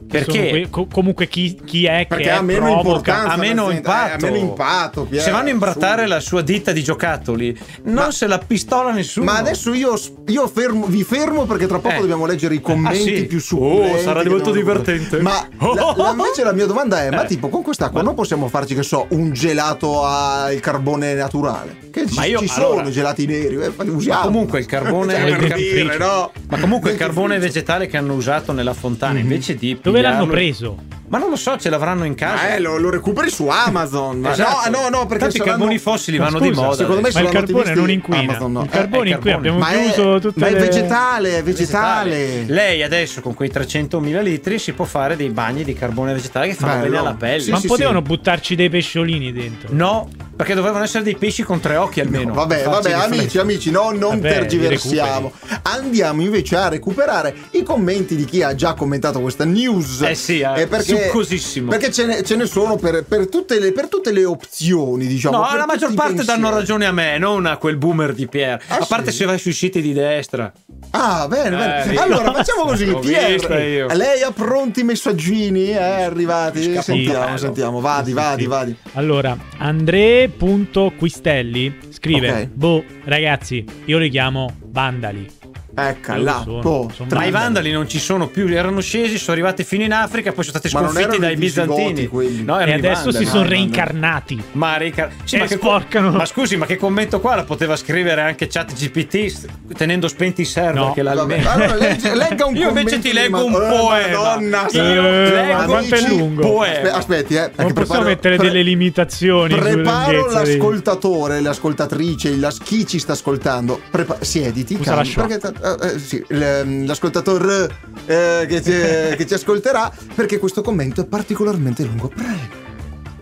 Perché? 0.06 0.32
sono 0.32 0.50
que- 0.50 0.66
co- 0.70 0.86
comunque 0.92 1.26
chi, 1.28 1.58
chi 1.64 1.86
è 1.86 2.06
Perché 2.08 2.24
che 2.24 2.30
ha 2.30 2.40
meno 2.42 2.60
provoca 2.66 2.88
importanza. 2.88 3.32
ha 3.32 3.36
meno 3.36 3.70
eh, 3.70 3.74
impatto. 3.74 4.14
ha 4.26 4.30
meno 4.30 4.36
impatto, 4.44 5.04
Pier, 5.04 5.22
Se 5.22 5.30
vanno 5.30 5.48
a 5.48 5.50
imbrattare 5.50 6.02
su. 6.02 6.08
la 6.08 6.20
sua 6.20 6.42
ditta 6.42 6.72
di 6.72 6.82
giocattoli, 6.82 7.58
non 7.84 7.94
Ma- 7.94 8.10
se 8.10 8.26
la 8.26 8.38
pistola 8.38 8.92
nessuno. 8.92 9.24
Ma 9.26 9.38
adesso 9.38 9.72
io, 9.74 9.98
io 10.26 10.46
fermo- 10.48 10.86
vi 10.86 11.02
fermo 11.02 11.46
perché 11.46 11.66
tra 11.66 11.78
poco 11.78 11.94
Eh. 11.96 12.00
dobbiamo 12.00 12.26
leggere 12.26 12.54
i 12.54 12.60
commenti 12.60 13.12
Ah, 13.12 13.16
sì? 13.16 13.24
più 13.24 13.40
succulenti. 13.40 13.96
Oh, 13.96 13.98
sarà 14.00 14.24
molto 14.28 14.52
divertente. 14.52 15.20
Ma 15.20 15.48
la, 15.58 15.94
la- 15.96 16.10
invece 16.16 16.44
la 16.44 16.52
mia 16.52 16.66
domanda 16.66 17.02
è: 17.02 17.10
ma 17.10 17.24
Eh. 17.24 17.26
tipo 17.26 17.48
con 17.48 17.62
quest'acqua 17.62 18.02
non 18.02 18.14
possiamo 18.14 18.48
farci, 18.48 18.74
che 18.74 18.82
so, 18.82 19.06
un 19.10 19.32
gelato 19.32 20.04
al 20.04 20.60
carbone 20.60 21.14
naturale? 21.14 21.76
Che 21.90 22.06
ci, 22.06 22.14
Ma 22.16 22.24
io- 22.24 22.38
ci 22.40 22.48
sono 22.48 22.66
allora- 22.72 22.88
i 22.88 22.92
gelati 22.92 23.26
neri, 23.26 23.54
eh, 23.56 23.72
usiamo. 23.86 24.20
Ma 24.20 24.26
comunque 24.26 24.58
il 24.60 24.66
carbone- 24.66 25.14
Cioè, 25.14 25.54
dire, 25.54 25.96
no? 25.96 26.30
Ma 26.48 26.58
comunque 26.58 26.90
il 26.92 26.96
carbone 26.98 27.38
vegetale 27.38 27.86
che 27.86 27.96
hanno 27.96 28.14
usato 28.14 28.52
nella 28.52 28.74
fontana, 28.74 29.18
invece 29.18 29.54
di. 29.56 29.76
Dove 29.94 30.08
l'hanno 30.08 30.26
preso? 30.26 30.76
Ma 31.06 31.18
non 31.18 31.28
lo 31.30 31.36
so, 31.36 31.56
ce 31.58 31.68
l'avranno 31.70 32.04
in 32.04 32.14
casa. 32.14 32.54
Eh, 32.54 32.60
lo, 32.60 32.78
lo 32.78 32.90
recuperi 32.90 33.28
su 33.30 33.46
Amazon. 33.46 34.20
Ma 34.20 34.32
Esatto. 34.32 34.70
No, 34.70 34.80
no, 34.80 34.88
no, 34.88 35.06
perché 35.06 35.24
Tanto 35.24 35.36
i 35.36 35.38
saranno- 35.38 35.56
carboni 35.58 35.78
fossili 35.78 36.16
vanno 36.16 36.38
scusa, 36.38 36.50
di 36.50 36.56
moda. 36.56 36.76
secondo 36.76 36.94
me 36.96 37.00
Ma 37.02 37.08
il 37.08 37.14
sono 37.14 37.28
carbone 37.28 37.74
non 37.74 37.90
inquina. 37.90 38.18
Amazon, 38.20 38.52
no. 38.52 38.62
Il 38.62 38.68
carbone 38.70 39.08
Eh, 39.08 39.12
è 39.12 39.14
inquina, 39.14 39.36
abbiamo 39.36 39.58
Ma 39.58 39.68
è, 39.70 39.82
chiuso 39.92 40.18
tutte 40.20 40.40
ma 40.40 40.46
è 40.46 40.50
le... 40.52 40.58
vegetale, 40.58 41.38
è 41.38 41.42
vegetale. 41.42 42.44
Lei 42.46 42.82
adesso 42.82 43.20
con 43.20 43.34
quei 43.34 43.50
300.000 43.52 44.22
litri 44.22 44.58
si 44.58 44.72
può 44.72 44.84
fare 44.86 45.14
dei 45.16 45.28
bagni 45.30 45.62
di 45.64 45.74
carbone 45.74 46.12
vegetale 46.14 46.48
che 46.48 46.54
fanno 46.54 46.72
Bello. 46.80 46.84
bene 46.84 46.96
alla 46.98 47.14
pelle. 47.14 47.40
Sì, 47.42 47.50
Ma 47.50 47.58
sì, 47.58 47.66
potevano 47.66 47.98
sì. 47.98 48.04
buttarci 48.06 48.54
dei 48.54 48.68
pesciolini 48.70 49.32
dentro. 49.32 49.68
No, 49.72 50.08
perché 50.34 50.54
dovevano 50.54 50.84
essere 50.84 51.04
dei 51.04 51.16
pesci 51.16 51.42
con 51.42 51.60
tre 51.60 51.76
occhi 51.76 52.00
almeno. 52.00 52.28
No, 52.28 52.34
vabbè, 52.34 52.64
vabbè, 52.64 52.92
amici, 52.92 53.38
amici, 53.38 53.70
no, 53.70 53.90
non 53.90 54.20
Vabbè, 54.20 54.32
tergiversiamo. 54.32 55.30
Andiamo 55.62 56.22
invece 56.22 56.56
a 56.56 56.68
recuperare 56.68 57.34
i 57.50 57.62
commenti 57.62 58.16
di 58.16 58.24
chi 58.24 58.42
ha 58.42 58.54
già 58.54 58.74
commentato 58.74 59.20
questa 59.20 59.44
news. 59.44 60.00
Eh 60.02 60.14
sì, 60.14 60.40
eh, 60.40 60.66
succosissimo. 60.96 61.70
Perché 61.70 61.92
ce 61.92 62.06
ne, 62.06 62.22
ce 62.22 62.36
ne 62.36 62.46
sono 62.46 62.76
per, 62.76 63.04
per 63.04 63.28
tutte 63.28 63.58
le, 63.58 63.72
per 63.72 63.88
tutte 63.88 64.12
le 64.12 64.24
opzioni, 64.24 65.06
diciamo. 65.06 65.38
No, 65.38 65.46
per 65.48 65.58
la 65.58 65.66
maggior 65.66 65.94
parte 65.94 66.14
pensieri. 66.14 66.40
danno 66.40 66.54
ragione 66.54 66.86
a 66.86 66.92
me, 66.92 67.18
non 67.18 67.46
a 67.46 67.56
quel 67.56 67.76
boomer 67.76 68.14
di 68.14 68.26
Pier. 68.26 68.62
Ah, 68.68 68.76
a 68.76 68.86
parte 68.86 69.10
sì? 69.10 69.18
se 69.18 69.24
vai 69.24 69.38
sui 69.38 69.52
siti 69.52 69.80
di 69.80 69.92
destra. 69.92 70.52
Ah, 70.90 71.26
bene, 71.28 71.56
bene. 71.56 71.92
Eh, 71.92 71.96
allora, 71.96 72.24
no. 72.24 72.34
facciamo 72.34 72.64
così. 72.66 72.86
L'ho 72.86 73.00
vista 73.00 73.60
io. 73.60 73.86
Pier, 73.86 73.96
lei 73.96 74.22
ha 74.22 74.30
pronti 74.30 74.80
i 74.80 74.84
messaggini? 74.84 75.70
Eh, 75.70 75.76
arrivati? 75.76 76.80
Sentiamo, 76.80 77.36
sentiamo. 77.36 77.80
Vadi, 77.80 78.12
vadi, 78.12 78.42
sì. 78.42 78.48
vadi. 78.48 78.76
Allora, 78.92 79.36
Andre.quistelli 79.58 81.78
scrive: 81.90 82.30
Ok. 82.30 82.48
Boh, 82.52 82.84
ragazzi, 83.04 83.64
io 83.86 83.98
li 83.98 84.10
chiamo 84.10 84.54
vandali. 84.66 85.42
Ecco, 85.76 86.14
là. 86.16 86.40
sono, 86.44 86.88
sono 86.94 87.08
Ma 87.12 87.24
i 87.24 87.30
vandali. 87.30 87.72
non 87.72 87.88
ci 87.88 87.98
sono 87.98 88.28
più, 88.28 88.46
erano 88.48 88.80
scesi, 88.80 89.18
sono 89.18 89.32
arrivati 89.32 89.64
fino 89.64 89.82
in 89.82 89.92
Africa, 89.92 90.32
poi 90.32 90.44
sono 90.44 90.56
stati 90.58 90.68
sconfitti 90.68 91.18
dai 91.18 91.36
bizantini. 91.36 92.08
No, 92.44 92.60
E 92.60 92.72
adesso 92.72 93.10
si 93.10 93.24
vandali. 93.24 93.24
sono 93.26 93.38
no, 93.38 93.42
no. 93.42 93.48
reincarnati. 93.48 94.42
Ma, 94.52 94.76
Rica- 94.76 95.10
sì, 95.24 95.36
ma 95.36 95.46
che. 95.46 95.58
Ma 96.00 96.24
scusi, 96.26 96.56
ma 96.56 96.66
che 96.66 96.76
commento 96.76 97.20
qua 97.20 97.34
la 97.34 97.44
poteva 97.44 97.74
scrivere 97.76 98.20
anche 98.20 98.46
chat 98.46 98.72
GPT 98.72 99.74
tenendo 99.76 100.06
spenti 100.08 100.42
i 100.42 100.44
server 100.44 100.74
No. 100.74 100.92
che 100.92 101.02
l'ha 101.02 101.14
Vabbè, 101.14 101.40
allora 101.44 101.74
legge- 101.74 102.14
legga 102.16 102.46
un 102.46 102.54
Io 102.56 102.68
invece 102.68 102.98
ti 103.00 103.12
leggo 103.12 103.44
un 103.44 103.52
Eh, 103.54 103.68
poema. 103.76 104.18
Madonna, 104.22 104.66
Io 104.70 104.82
Eh, 104.82 105.30
leggo 105.30 105.56
ma 105.56 105.64
quanto 105.64 105.94
è 105.94 106.00
un 106.02 106.08
lungo? 106.08 106.40
poema. 106.42 106.74
Aspe- 106.74 106.90
aspetti, 106.90 107.34
eh. 107.34 107.38
Non 107.40 107.50
possiamo 107.54 107.72
preparo- 107.74 108.04
mettere 108.04 108.36
pre- 108.36 108.46
delle 108.48 108.62
limitazioni 108.62 109.54
Preparo 109.56 110.30
l'ascoltatore, 110.30 111.40
l'ascoltatrice, 111.40 112.38
chi 112.62 112.86
ci 112.86 112.98
sta 112.98 113.12
ascoltando. 113.12 113.80
Prepa- 113.90 114.18
siediti, 114.20 114.76
perché 114.76 115.40
eh, 115.64 115.94
eh, 115.94 115.98
sì, 115.98 116.22
l- 116.28 116.84
l'ascoltatore 116.84 117.68
eh, 118.06 118.44
che, 118.46 118.62
ci, 118.62 118.70
che 119.16 119.26
ci 119.26 119.34
ascolterà, 119.34 119.90
perché 120.14 120.38
questo 120.38 120.62
commento 120.62 121.00
è 121.00 121.06
particolarmente 121.06 121.82
lungo. 121.84 122.08
Prego. 122.08 122.62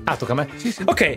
Ah, 0.04 0.16
tocca 0.16 0.32
a 0.32 0.34
me? 0.34 0.48
Ok. 0.84 1.14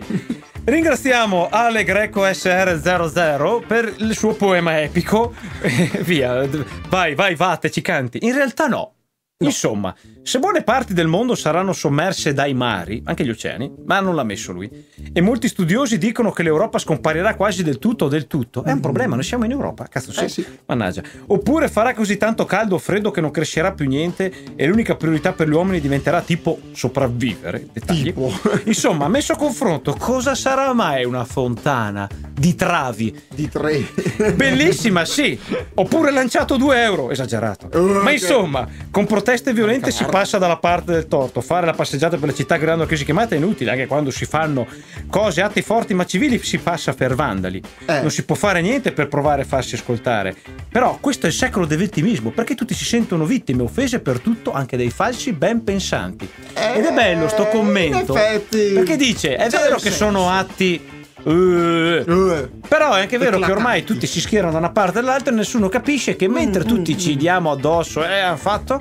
Ringraziamo 0.64 1.48
Ale 1.50 1.82
Greco 1.84 2.24
SR00 2.24 3.66
per 3.66 3.92
il 3.98 4.16
suo 4.16 4.34
poema 4.34 4.80
epico. 4.80 5.34
Via, 6.02 6.48
vai, 6.88 7.14
vai, 7.14 7.34
vate, 7.34 7.70
ci 7.70 7.82
canti. 7.82 8.18
In 8.22 8.34
realtà 8.34 8.68
no. 8.68 8.94
Insomma, 9.38 9.94
se 10.26 10.40
buone 10.40 10.64
parti 10.64 10.92
del 10.92 11.06
mondo 11.06 11.36
saranno 11.36 11.72
sommerse 11.72 12.32
dai 12.32 12.52
mari, 12.52 13.00
anche 13.04 13.24
gli 13.24 13.30
oceani, 13.30 13.72
ma 13.84 14.00
non 14.00 14.16
l'ha 14.16 14.24
messo 14.24 14.50
lui. 14.50 14.68
E 15.12 15.20
molti 15.20 15.46
studiosi 15.46 15.98
dicono 15.98 16.32
che 16.32 16.42
l'Europa 16.42 16.80
scomparirà 16.80 17.36
quasi 17.36 17.62
del 17.62 17.78
tutto 17.78 18.06
o 18.06 18.08
del 18.08 18.26
tutto. 18.26 18.64
È 18.64 18.72
un 18.72 18.80
problema, 18.80 19.14
noi 19.14 19.22
siamo 19.22 19.44
in 19.44 19.52
Europa, 19.52 19.86
cazzo 19.86 20.10
sì. 20.10 20.24
Eh, 20.24 20.28
sì. 20.28 20.44
Mannaggia. 20.66 21.02
Oppure 21.26 21.68
farà 21.68 21.94
così 21.94 22.16
tanto 22.16 22.44
caldo 22.44 22.74
o 22.74 22.78
freddo 22.78 23.12
che 23.12 23.20
non 23.20 23.30
crescerà 23.30 23.70
più 23.70 23.86
niente 23.86 24.32
e 24.56 24.66
l'unica 24.66 24.96
priorità 24.96 25.32
per 25.32 25.46
gli 25.46 25.52
uomini 25.52 25.78
diventerà 25.78 26.20
tipo 26.22 26.58
sopravvivere. 26.72 27.68
Dettagli. 27.72 28.02
Tipo. 28.02 28.32
Insomma, 28.66 29.06
messo 29.06 29.32
a 29.32 29.36
confronto, 29.36 29.94
cosa 29.96 30.34
sarà 30.34 30.72
mai 30.72 31.04
una 31.04 31.24
fontana 31.24 32.08
di 32.32 32.56
travi? 32.56 33.16
Di 33.32 33.48
tre. 33.48 33.86
Bellissima, 34.34 35.04
sì. 35.04 35.38
Oppure 35.74 36.10
lanciato 36.10 36.56
2 36.56 36.82
euro, 36.82 37.10
esagerato. 37.12 37.68
Ma 37.80 38.10
insomma, 38.10 38.66
con 38.90 39.06
proteste 39.06 39.52
violente 39.52 39.92
si 39.92 40.04
passa 40.16 40.38
dalla 40.38 40.56
parte 40.56 40.92
del 40.92 41.08
torto. 41.08 41.42
Fare 41.42 41.66
la 41.66 41.72
passeggiata 41.74 42.16
per 42.16 42.28
le 42.28 42.34
città 42.34 42.56
gridando 42.56 42.84
a 42.84 42.86
crisi 42.86 43.04
chiamata 43.04 43.34
è 43.34 43.38
inutile, 43.38 43.70
anche 43.70 43.86
quando 43.86 44.10
si 44.10 44.24
fanno 44.24 44.66
cose, 45.10 45.42
atti 45.42 45.60
forti 45.60 45.92
ma 45.92 46.06
civili 46.06 46.42
si 46.42 46.56
passa 46.58 46.94
per 46.94 47.14
vandali. 47.14 47.62
Eh. 47.86 48.00
Non 48.00 48.10
si 48.10 48.24
può 48.24 48.34
fare 48.34 48.62
niente 48.62 48.92
per 48.92 49.08
provare 49.08 49.42
a 49.42 49.44
farsi 49.44 49.74
ascoltare. 49.74 50.34
Però 50.70 50.96
questo 51.00 51.26
è 51.26 51.28
il 51.28 51.34
secolo 51.34 51.66
del 51.66 51.76
vittimismo, 51.78 52.30
perché 52.30 52.54
tutti 52.54 52.72
si 52.74 52.84
sentono 52.86 53.24
vittime, 53.26 53.62
offese 53.62 54.00
per 54.00 54.20
tutto, 54.20 54.52
anche 54.52 54.76
dei 54.78 54.90
falsi 54.90 55.32
ben 55.32 55.62
pensanti. 55.62 56.26
Ed 56.54 56.84
è 56.84 56.92
bello 56.92 57.28
sto 57.28 57.46
Eh, 57.48 57.50
commento. 57.50 58.14
Perché 58.14 58.96
dice, 58.96 59.36
è 59.36 59.48
C'è 59.48 59.58
vero 59.58 59.74
che 59.76 59.82
senso. 59.90 59.96
sono 60.04 60.30
atti... 60.30 60.80
eh, 61.24 62.04
Eh, 62.06 62.48
però 62.68 62.94
è 62.94 63.00
anche 63.00 63.18
vero 63.18 63.38
che 63.38 63.50
ormai 63.50 63.84
tutti 63.84 64.06
si 64.06 64.20
schierano 64.20 64.52
da 64.52 64.58
una 64.58 64.70
parte 64.70 64.98
e 64.98 65.02
dall'altra 65.02 65.32
e 65.32 65.36
nessuno 65.36 65.68
capisce 65.68 66.16
che 66.16 66.26
mentre 66.28 66.64
Mm, 66.64 66.66
tutti 66.68 66.94
mm, 66.94 66.98
ci 66.98 67.14
mm. 67.14 67.18
diamo 67.18 67.50
addosso 67.50 68.02
e 68.04 68.18
hanno 68.20 68.36
fatto, 68.36 68.80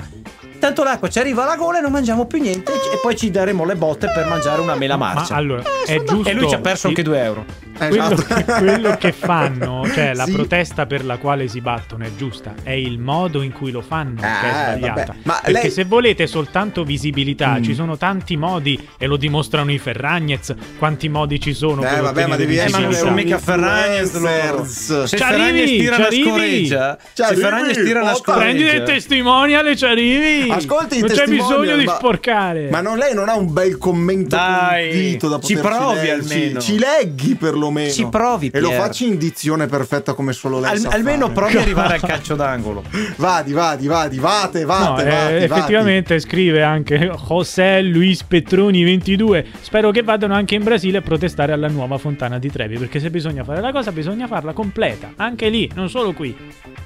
tanto 0.66 0.84
l'acqua 0.84 1.10
ci 1.10 1.20
arriva 1.20 1.44
alla 1.44 1.56
gola 1.58 1.78
e 1.78 1.82
non 1.82 1.92
mangiamo 1.92 2.26
più 2.26 2.42
niente 2.42 2.72
e 2.74 2.98
poi 3.02 3.16
ci 3.16 3.30
daremo 3.30 3.66
le 3.66 3.76
botte 3.76 4.10
per 4.14 4.26
mangiare 4.26 4.62
una 4.62 4.76
mela 4.76 4.98
Ma 4.98 5.14
marcia. 5.14 5.36
allora, 5.36 5.62
è 5.86 6.02
giusto. 6.04 6.28
e 6.30 6.34
lui 6.34 6.48
ci 6.50 6.56
ha 6.56 6.60
perso 6.60 6.88
anche 6.88 7.02
il- 7.02 7.08
2 7.08 7.24
euro. 7.24 7.46
Quello, 7.76 8.10
esatto. 8.14 8.34
che, 8.36 8.44
quello 8.46 8.96
che 8.98 9.12
fanno, 9.12 9.86
cioè 9.94 10.14
la 10.14 10.24
Sì. 10.24 10.32
protesta 10.32 10.86
per 10.86 11.04
la 11.04 11.18
quale 11.18 11.50
si 11.50 11.60
battono 11.60 12.06
è 12.06 12.16
giusta, 12.16 12.54
è 12.64 12.72
il 12.72 13.00
modo 13.00 13.42
in 13.42 13.52
cui 13.52 13.70
lo 13.70 13.82
fanno 13.82 14.22
che 14.22 14.26
è 14.26 14.30
Ah, 14.50 14.78
sbagliata. 14.78 15.16
Ma 15.24 15.40
Perché 15.44 15.62
lei- 15.64 15.72
se 15.72 15.84
volete 15.84 16.26
soltanto 16.26 16.86
visibilità, 16.86 17.58
Mm. 17.60 17.64
ci 17.64 17.74
sono 17.76 17.98
tanti 17.98 18.38
modi 18.38 18.80
e 18.98 19.06
lo 19.08 19.18
dimostrano 19.18 19.74
i 19.74 19.78
Ferragnez, 19.78 20.56
quanti 20.80 21.10
modi 21.10 21.38
ci 21.42 21.54
sono 21.54 21.84
Eh, 21.84 21.88
per 21.90 22.02
vabbè, 22.02 22.28
ma 22.28 22.36
devi 22.38 22.56
Eh, 22.58 22.70
ma 22.70 22.78
non 22.78 22.80
essere 22.84 22.96
sono 22.96 23.10
un 23.10 23.16
mica 23.18 23.38
Ferragnez 23.40 24.14
loro. 24.20 24.64
Se 24.66 25.08
Ci 25.08 25.18
Ferragnez 25.18 25.50
arrivi, 25.50 25.78
tira 25.80 25.96
arrivi. 25.98 26.30
scoreggia, 26.30 26.98
se 27.14 27.36
Ferragnez 27.36 27.84
tira 27.84 28.02
una 28.04 28.12
porca- 28.14 28.34
Prendi 28.36 28.64
scoreggia. 28.64 28.84
dei 28.86 28.94
testimonial 28.94 29.68
e 29.68 29.76
ci 29.76 29.86
arrivi. 29.86 30.48
Ascolti 30.56 31.00
non 31.00 31.10
c'è 31.10 31.26
bisogno 31.28 31.76
di 31.78 31.86
ma- 31.86 31.96
sporcare. 31.96 32.70
Ma 32.70 32.82
non, 32.82 32.98
lei 32.98 33.14
non 33.14 33.30
ha 33.30 33.36
un 33.36 33.52
bel 33.52 33.78
commento 33.78 34.36
Dai, 34.36 34.90
condito 34.90 35.28
da 35.30 35.40
ci 35.40 35.56
poterci 35.56 35.78
provi 35.78 35.96
leggerci? 36.08 36.34
almeno. 36.34 36.60
Ci 36.60 36.80
leggi 36.80 37.36
perlomeno. 37.36 37.92
Ci 37.92 38.06
provi, 38.08 38.50
E 38.54 38.60
lo 38.60 38.70
Pier. 38.70 38.80
facci 38.82 39.08
in 39.08 39.18
dizione 39.18 39.68
perfetta 39.68 40.14
come 40.14 40.34
solo 40.34 40.60
lei 40.60 40.72
Al- 40.72 40.78
sa 40.80 40.90
almeno 40.90 41.22
fare. 41.28 41.34
provi 41.34 41.56
ad 41.58 41.62
arrivare 41.64 41.94
al 41.96 42.02
calcio 42.06 42.36
d'angolo. 42.36 42.84
Vadi, 43.18 43.54
vadi, 43.54 43.88
vadi, 43.88 44.18
vate, 44.20 44.62
No, 44.62 44.66
vate, 44.68 45.04
eh, 45.04 45.10
vati, 45.10 45.34
effettivamente 45.54 46.20
scrive 46.20 46.64
anche 46.64 47.12
José 47.28 47.82
Luis 47.82 48.24
Petroni 48.24 48.84
22 48.84 49.46
spero 49.62 49.92
che 49.92 50.02
vadano 50.04 50.34
anche 50.34 50.56
in 50.56 50.64
Brasile 50.64 50.98
a 51.00 51.02
protestare 51.02 51.52
alla 51.54 51.68
nuova 51.68 51.98
fontana 51.98 52.40
di 52.40 52.50
Trevi 52.52 52.78
perché 52.78 53.00
se 53.00 53.10
bisogna 53.10 53.44
fare 53.44 53.62
la 53.62 53.72
cosa 53.72 53.92
bisogna 53.92 54.28
farla 54.28 54.54
completa 54.54 55.12
anche 55.18 55.50
lì, 55.50 55.70
non 55.76 55.90
solo 55.90 56.14
qui 56.14 56.36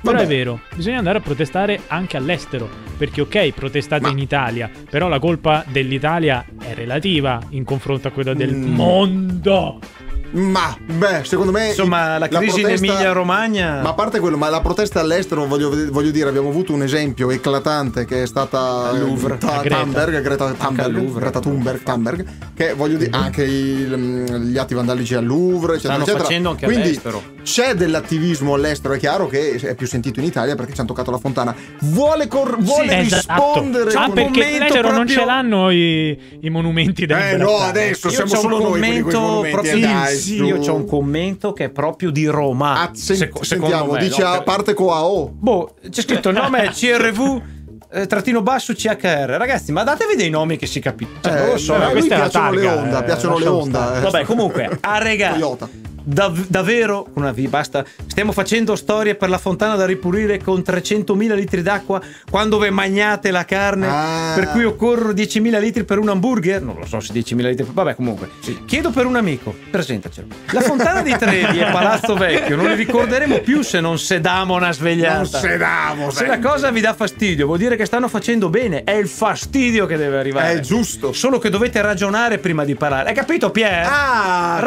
però 0.01 0.13
Vabbè. 0.17 0.23
è 0.23 0.27
vero, 0.27 0.61
bisogna 0.75 0.97
andare 0.97 1.17
a 1.17 1.21
protestare 1.21 1.81
anche 1.87 2.15
all'estero 2.17 2.69
perché 2.97 3.21
ok, 3.21 3.48
protestate 3.51 4.03
Ma- 4.03 4.09
in 4.09 4.19
Italia 4.19 4.69
però 4.89 5.07
la 5.07 5.19
colpa 5.19 5.63
dell'Italia 5.67 6.45
è 6.61 6.73
relativa 6.73 7.39
in 7.49 7.63
confronto 7.63 8.07
a 8.07 8.11
quella 8.11 8.33
del 8.33 8.53
Mm. 8.55 8.73
mondo 8.73 9.79
Ma, 10.31 10.77
beh, 10.85 11.23
secondo 11.23 11.51
me. 11.51 11.69
Insomma, 11.69 12.17
la 12.19 12.27
crisi 12.27 12.59
in 12.59 12.67
protesta- 12.67 12.85
Emilia-Romagna- 12.85 13.81
Ma 13.81 13.89
a 13.89 13.93
parte 13.93 14.19
quello, 14.19 14.37
ma 14.37 14.49
la 14.49 14.61
protesta 14.61 14.99
all'estero, 14.99 15.45
voglio, 15.47 15.71
voglio 15.91 16.11
dire, 16.11 16.29
abbiamo 16.29 16.49
avuto 16.49 16.71
un 16.71 16.83
esempio 16.83 17.31
eclatante 17.31 18.05
che 18.05 18.23
è 18.23 18.27
stata. 18.27 18.89
Al 18.89 18.99
Louvre. 18.99 19.37
Ta- 19.37 19.59
Greta. 19.61 19.81
Thunberg, 19.81 20.21
Greta 20.21 20.51
Thunberg. 20.53 21.13
Greta 21.17 21.39
Thunberg, 21.39 21.83
Thunberg, 21.83 22.25
che 22.53 22.73
voglio 22.73 22.97
dire, 22.97 23.09
anche 23.11 23.43
il- 23.43 23.95
mm, 23.97 24.25
gli 24.51 24.57
atti 24.57 24.73
vandalici 24.75 25.15
al 25.15 25.25
Louvre, 25.25 25.73
eccetera, 25.73 25.93
Stanno 25.93 26.03
eccetera. 26.03 26.23
facendo 26.23 26.49
anche 26.51 26.65
Quindi 26.65 26.87
all'estero. 26.89 27.23
c'è 27.43 27.73
dell'attivismo 27.73 28.53
all'estero, 28.53 28.93
è 28.93 28.99
chiaro 28.99 29.27
che 29.27 29.55
è 29.55 29.73
più 29.75 29.87
sentito 29.87 30.19
in 30.19 30.25
Italia 30.27 30.55
perché 30.55 30.73
ci 30.73 30.79
hanno 30.79 30.89
toccato 30.89 31.09
la 31.09 31.17
fontana. 31.17 31.55
Vuole, 31.79 32.27
cor- 32.27 32.57
vuole 32.59 32.99
Esatto. 32.99 33.33
rispondere 33.33 33.91
ah 33.93 34.05
con- 34.05 34.13
perché 34.13 34.55
all'estero 34.57 34.87
non 34.89 34.95
proprio- 35.05 35.17
ce 35.17 35.25
l'hanno 35.25 35.71
i, 35.71 36.19
i 36.41 36.49
monumenti 36.51 37.05
delle 37.07 37.31
Eh 37.31 37.37
no, 37.37 37.57
adesso 37.57 38.07
Io 38.09 38.13
siamo 38.13 38.35
solo 38.35 38.55
un 38.57 38.61
noi 38.61 38.71
quelli 38.79 38.99
con 39.01 39.09
i 39.09 39.13
commento 39.13 39.19
monumenti, 39.19 39.51
proprio 39.51 39.75
eh, 39.75 39.79
dai, 39.79 40.17
sì, 40.19 40.43
io 40.43 40.59
c'ho 40.59 40.75
un 40.75 40.85
commento 40.85 41.53
che 41.53 41.65
è 41.65 41.69
proprio 41.69 42.11
di 42.11 42.25
Roma. 42.27 42.81
Ah, 42.81 42.89
sen- 42.93 43.15
Seco- 43.15 43.43
sentiamo, 43.43 43.93
me, 43.93 43.99
dice 43.99 44.21
no? 44.21 44.29
a 44.29 44.41
parte 44.41 44.73
con 44.73 44.89
AO. 44.89 45.31
Boh, 45.33 45.75
c'è 45.89 46.01
scritto 46.01 46.29
il 46.29 46.35
nome 46.35 46.63
è 46.63 46.69
CRV 46.69 47.41
eh, 47.91 48.05
trattino 48.05 48.41
basso 48.41 48.73
CHR. 48.73 49.35
Ragazzi, 49.37 49.71
ma 49.71 49.83
datevi 49.83 50.15
dei 50.15 50.29
nomi 50.29 50.57
che 50.57 50.67
si 50.67 50.79
capisce. 50.79 51.13
Cioè, 51.21 51.33
non 51.39 51.49
lo 51.49 51.57
so. 51.57 51.75
Eh, 51.75 51.77
ma 51.77 51.83
lui 51.85 51.91
questa 51.93 52.15
è 52.15 52.17
la 52.17 52.23
piacciono 52.29 52.51
le 52.51 52.61
targa, 52.63 52.81
Honda, 52.81 52.99
eh, 52.99 53.03
piacciono 53.03 53.37
le 53.37 53.69
stare. 53.69 53.97
eh. 53.97 54.01
Vabbè, 54.01 54.25
comunque, 54.25 54.77
a 54.81 54.97
regà. 54.99 55.31
Toyota. 55.31 55.69
Dav- 56.03 56.45
davvero, 56.47 57.07
una 57.13 57.31
V, 57.31 57.47
basta. 57.47 57.83
Stiamo 58.07 58.31
facendo 58.31 58.75
storie 58.75 59.15
per 59.15 59.29
la 59.29 59.37
fontana 59.37 59.75
da 59.75 59.85
ripulire 59.85 60.41
con 60.41 60.61
300.000 60.65 61.33
litri 61.35 61.61
d'acqua 61.61 62.01
quando 62.29 62.57
ve 62.57 62.69
magnate 62.69 63.31
la 63.31 63.45
carne, 63.45 63.87
Ah. 63.87 64.33
per 64.35 64.49
cui 64.49 64.63
occorrono 64.63 65.11
10.000 65.13 65.59
litri 65.59 65.83
per 65.83 65.97
un 65.99 66.09
hamburger. 66.09 66.61
Non 66.61 66.75
lo 66.79 66.85
so 66.85 66.99
se 66.99 67.13
10.000 67.13 67.49
litri. 67.49 67.65
Vabbè, 67.71 67.95
comunque. 67.95 68.29
Chiedo 68.65 68.91
per 68.91 69.05
un 69.05 69.15
amico, 69.15 69.53
presentacelo. 69.69 70.27
La 70.51 70.61
fontana 70.61 71.01
di 71.01 71.15
Trevi 71.17 71.59
e 71.59 71.65
Palazzo 71.71 72.15
Vecchio 72.15 72.55
non 72.55 72.67
li 72.67 72.75
ricorderemo 72.75 73.39
più 73.39 73.61
se 73.61 73.79
non 73.79 73.97
sedamo 73.99 74.55
una 74.55 74.71
svegliata. 74.71 75.17
Non 75.17 75.25
sedamo, 75.41 76.09
Se 76.11 76.25
la 76.25 76.39
cosa 76.39 76.71
vi 76.71 76.81
dà 76.81 76.93
fastidio, 76.93 77.45
vuol 77.45 77.57
dire 77.57 77.75
che 77.75 77.85
stanno 77.85 78.07
facendo 78.07 78.49
bene. 78.49 78.83
È 78.83 78.91
il 78.91 79.07
fastidio 79.07 79.85
che 79.85 79.97
deve 79.97 80.17
arrivare. 80.17 80.53
È 80.53 80.59
giusto. 80.59 81.13
Solo 81.13 81.39
che 81.39 81.49
dovete 81.49 81.81
ragionare 81.81 82.37
prima 82.39 82.63
di 82.63 82.75
parlare. 82.75 83.09
Hai 83.09 83.15
capito, 83.15 83.51
Pier? 83.51 83.85
Ah, 83.89 84.59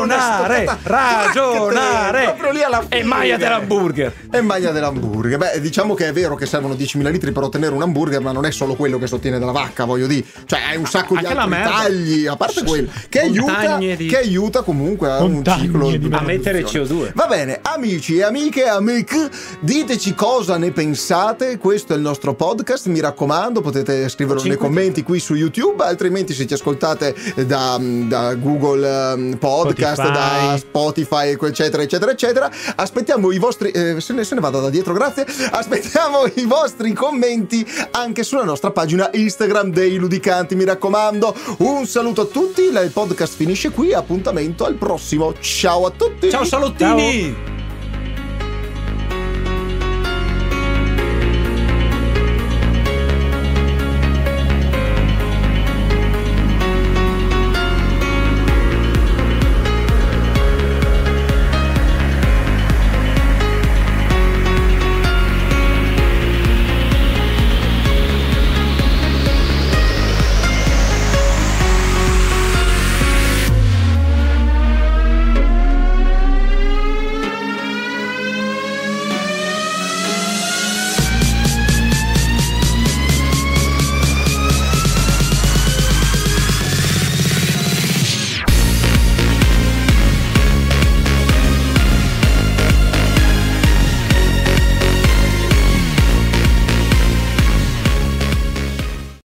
una 0.00 0.61
ragionare. 0.82 2.24
Proprio 2.24 2.52
lì 2.52 2.62
alla 2.62 2.80
fine. 2.80 3.00
E 3.00 3.04
maglia 3.04 3.36
dell'hamburger. 3.36 4.12
E 4.30 4.40
maglia 4.40 4.70
dell'hamburger. 4.70 5.38
Beh, 5.38 5.60
diciamo 5.60 5.94
che 5.94 6.08
è 6.08 6.12
vero 6.12 6.34
che 6.34 6.46
servono 6.46 6.74
10.000 6.74 7.10
litri 7.10 7.32
per 7.32 7.42
ottenere 7.42 7.74
un 7.74 7.82
hamburger, 7.82 8.20
ma 8.20 8.32
non 8.32 8.44
è 8.44 8.50
solo 8.50 8.74
quello 8.74 8.98
che 8.98 9.06
si 9.06 9.14
ottiene 9.14 9.38
dalla 9.38 9.52
vacca, 9.52 9.84
voglio 9.84 10.06
dire. 10.06 10.24
Cioè, 10.46 10.60
hai 10.70 10.76
un 10.76 10.86
sacco 10.86 11.16
di 11.16 11.24
Anche 11.24 11.34
la 11.34 11.42
altri 11.42 11.62
tagli, 11.62 12.26
a 12.26 12.36
parte 12.36 12.64
quello, 12.64 12.88
che 13.08 13.20
aiuta, 13.20 13.76
di- 13.76 14.06
che 14.06 14.18
aiuta 14.18 14.62
comunque 14.62 15.10
a 15.10 15.22
un 15.22 15.42
ciclo 15.44 15.90
di 15.90 15.98
di. 15.98 16.08
A 16.12 16.20
mettere 16.20 16.60
produzione. 16.60 17.10
CO2. 17.10 17.12
Va 17.14 17.26
bene, 17.26 17.60
amici 17.62 18.16
e 18.16 18.22
amiche, 18.22 18.64
amiche, 18.64 19.28
diteci 19.60 20.14
cosa 20.14 20.56
ne 20.56 20.70
pensate. 20.72 21.58
Questo 21.58 21.92
è 21.92 21.96
il 21.96 22.02
nostro 22.02 22.34
podcast. 22.34 22.86
Mi 22.86 23.00
raccomando, 23.00 23.60
potete 23.60 24.08
scriverlo 24.08 24.42
nei 24.44 24.56
commenti 24.56 25.02
qui 25.02 25.18
su 25.18 25.34
YouTube. 25.34 25.82
Altrimenti, 25.84 26.32
se 26.34 26.46
ci 26.46 26.54
ascoltate 26.54 27.14
da, 27.46 27.78
da 27.80 28.34
Google 28.34 29.12
ehm, 29.12 29.36
Podcast, 29.36 30.02
Spotify. 30.02 30.46
da 30.46 30.51
Spotify, 30.56 31.36
eccetera, 31.40 31.82
eccetera, 31.82 32.10
eccetera, 32.10 32.50
aspettiamo 32.76 33.30
i 33.30 33.38
vostri. 33.38 33.70
eh, 33.70 34.00
se, 34.00 34.12
ne, 34.12 34.24
se 34.24 34.34
ne 34.34 34.40
vada 34.40 34.60
da 34.60 34.70
dietro, 34.70 34.92
grazie. 34.92 35.26
Aspettiamo 35.50 36.26
i 36.34 36.44
vostri 36.44 36.92
commenti 36.92 37.66
anche 37.92 38.22
sulla 38.22 38.44
nostra 38.44 38.70
pagina 38.70 39.10
Instagram 39.12 39.70
dei 39.70 39.96
Ludicanti. 39.96 40.54
Mi 40.54 40.64
raccomando, 40.64 41.34
un 41.58 41.86
saluto 41.86 42.22
a 42.22 42.26
tutti. 42.26 42.62
Il 42.62 42.90
podcast 42.92 43.34
finisce 43.34 43.70
qui. 43.70 43.92
Appuntamento 43.92 44.64
al 44.64 44.74
prossimo. 44.74 45.34
Ciao 45.40 45.86
a 45.86 45.90
tutti. 45.90 46.30
Ciao 46.30 46.44
salottini! 46.44 47.34
Ciao. 47.34 47.51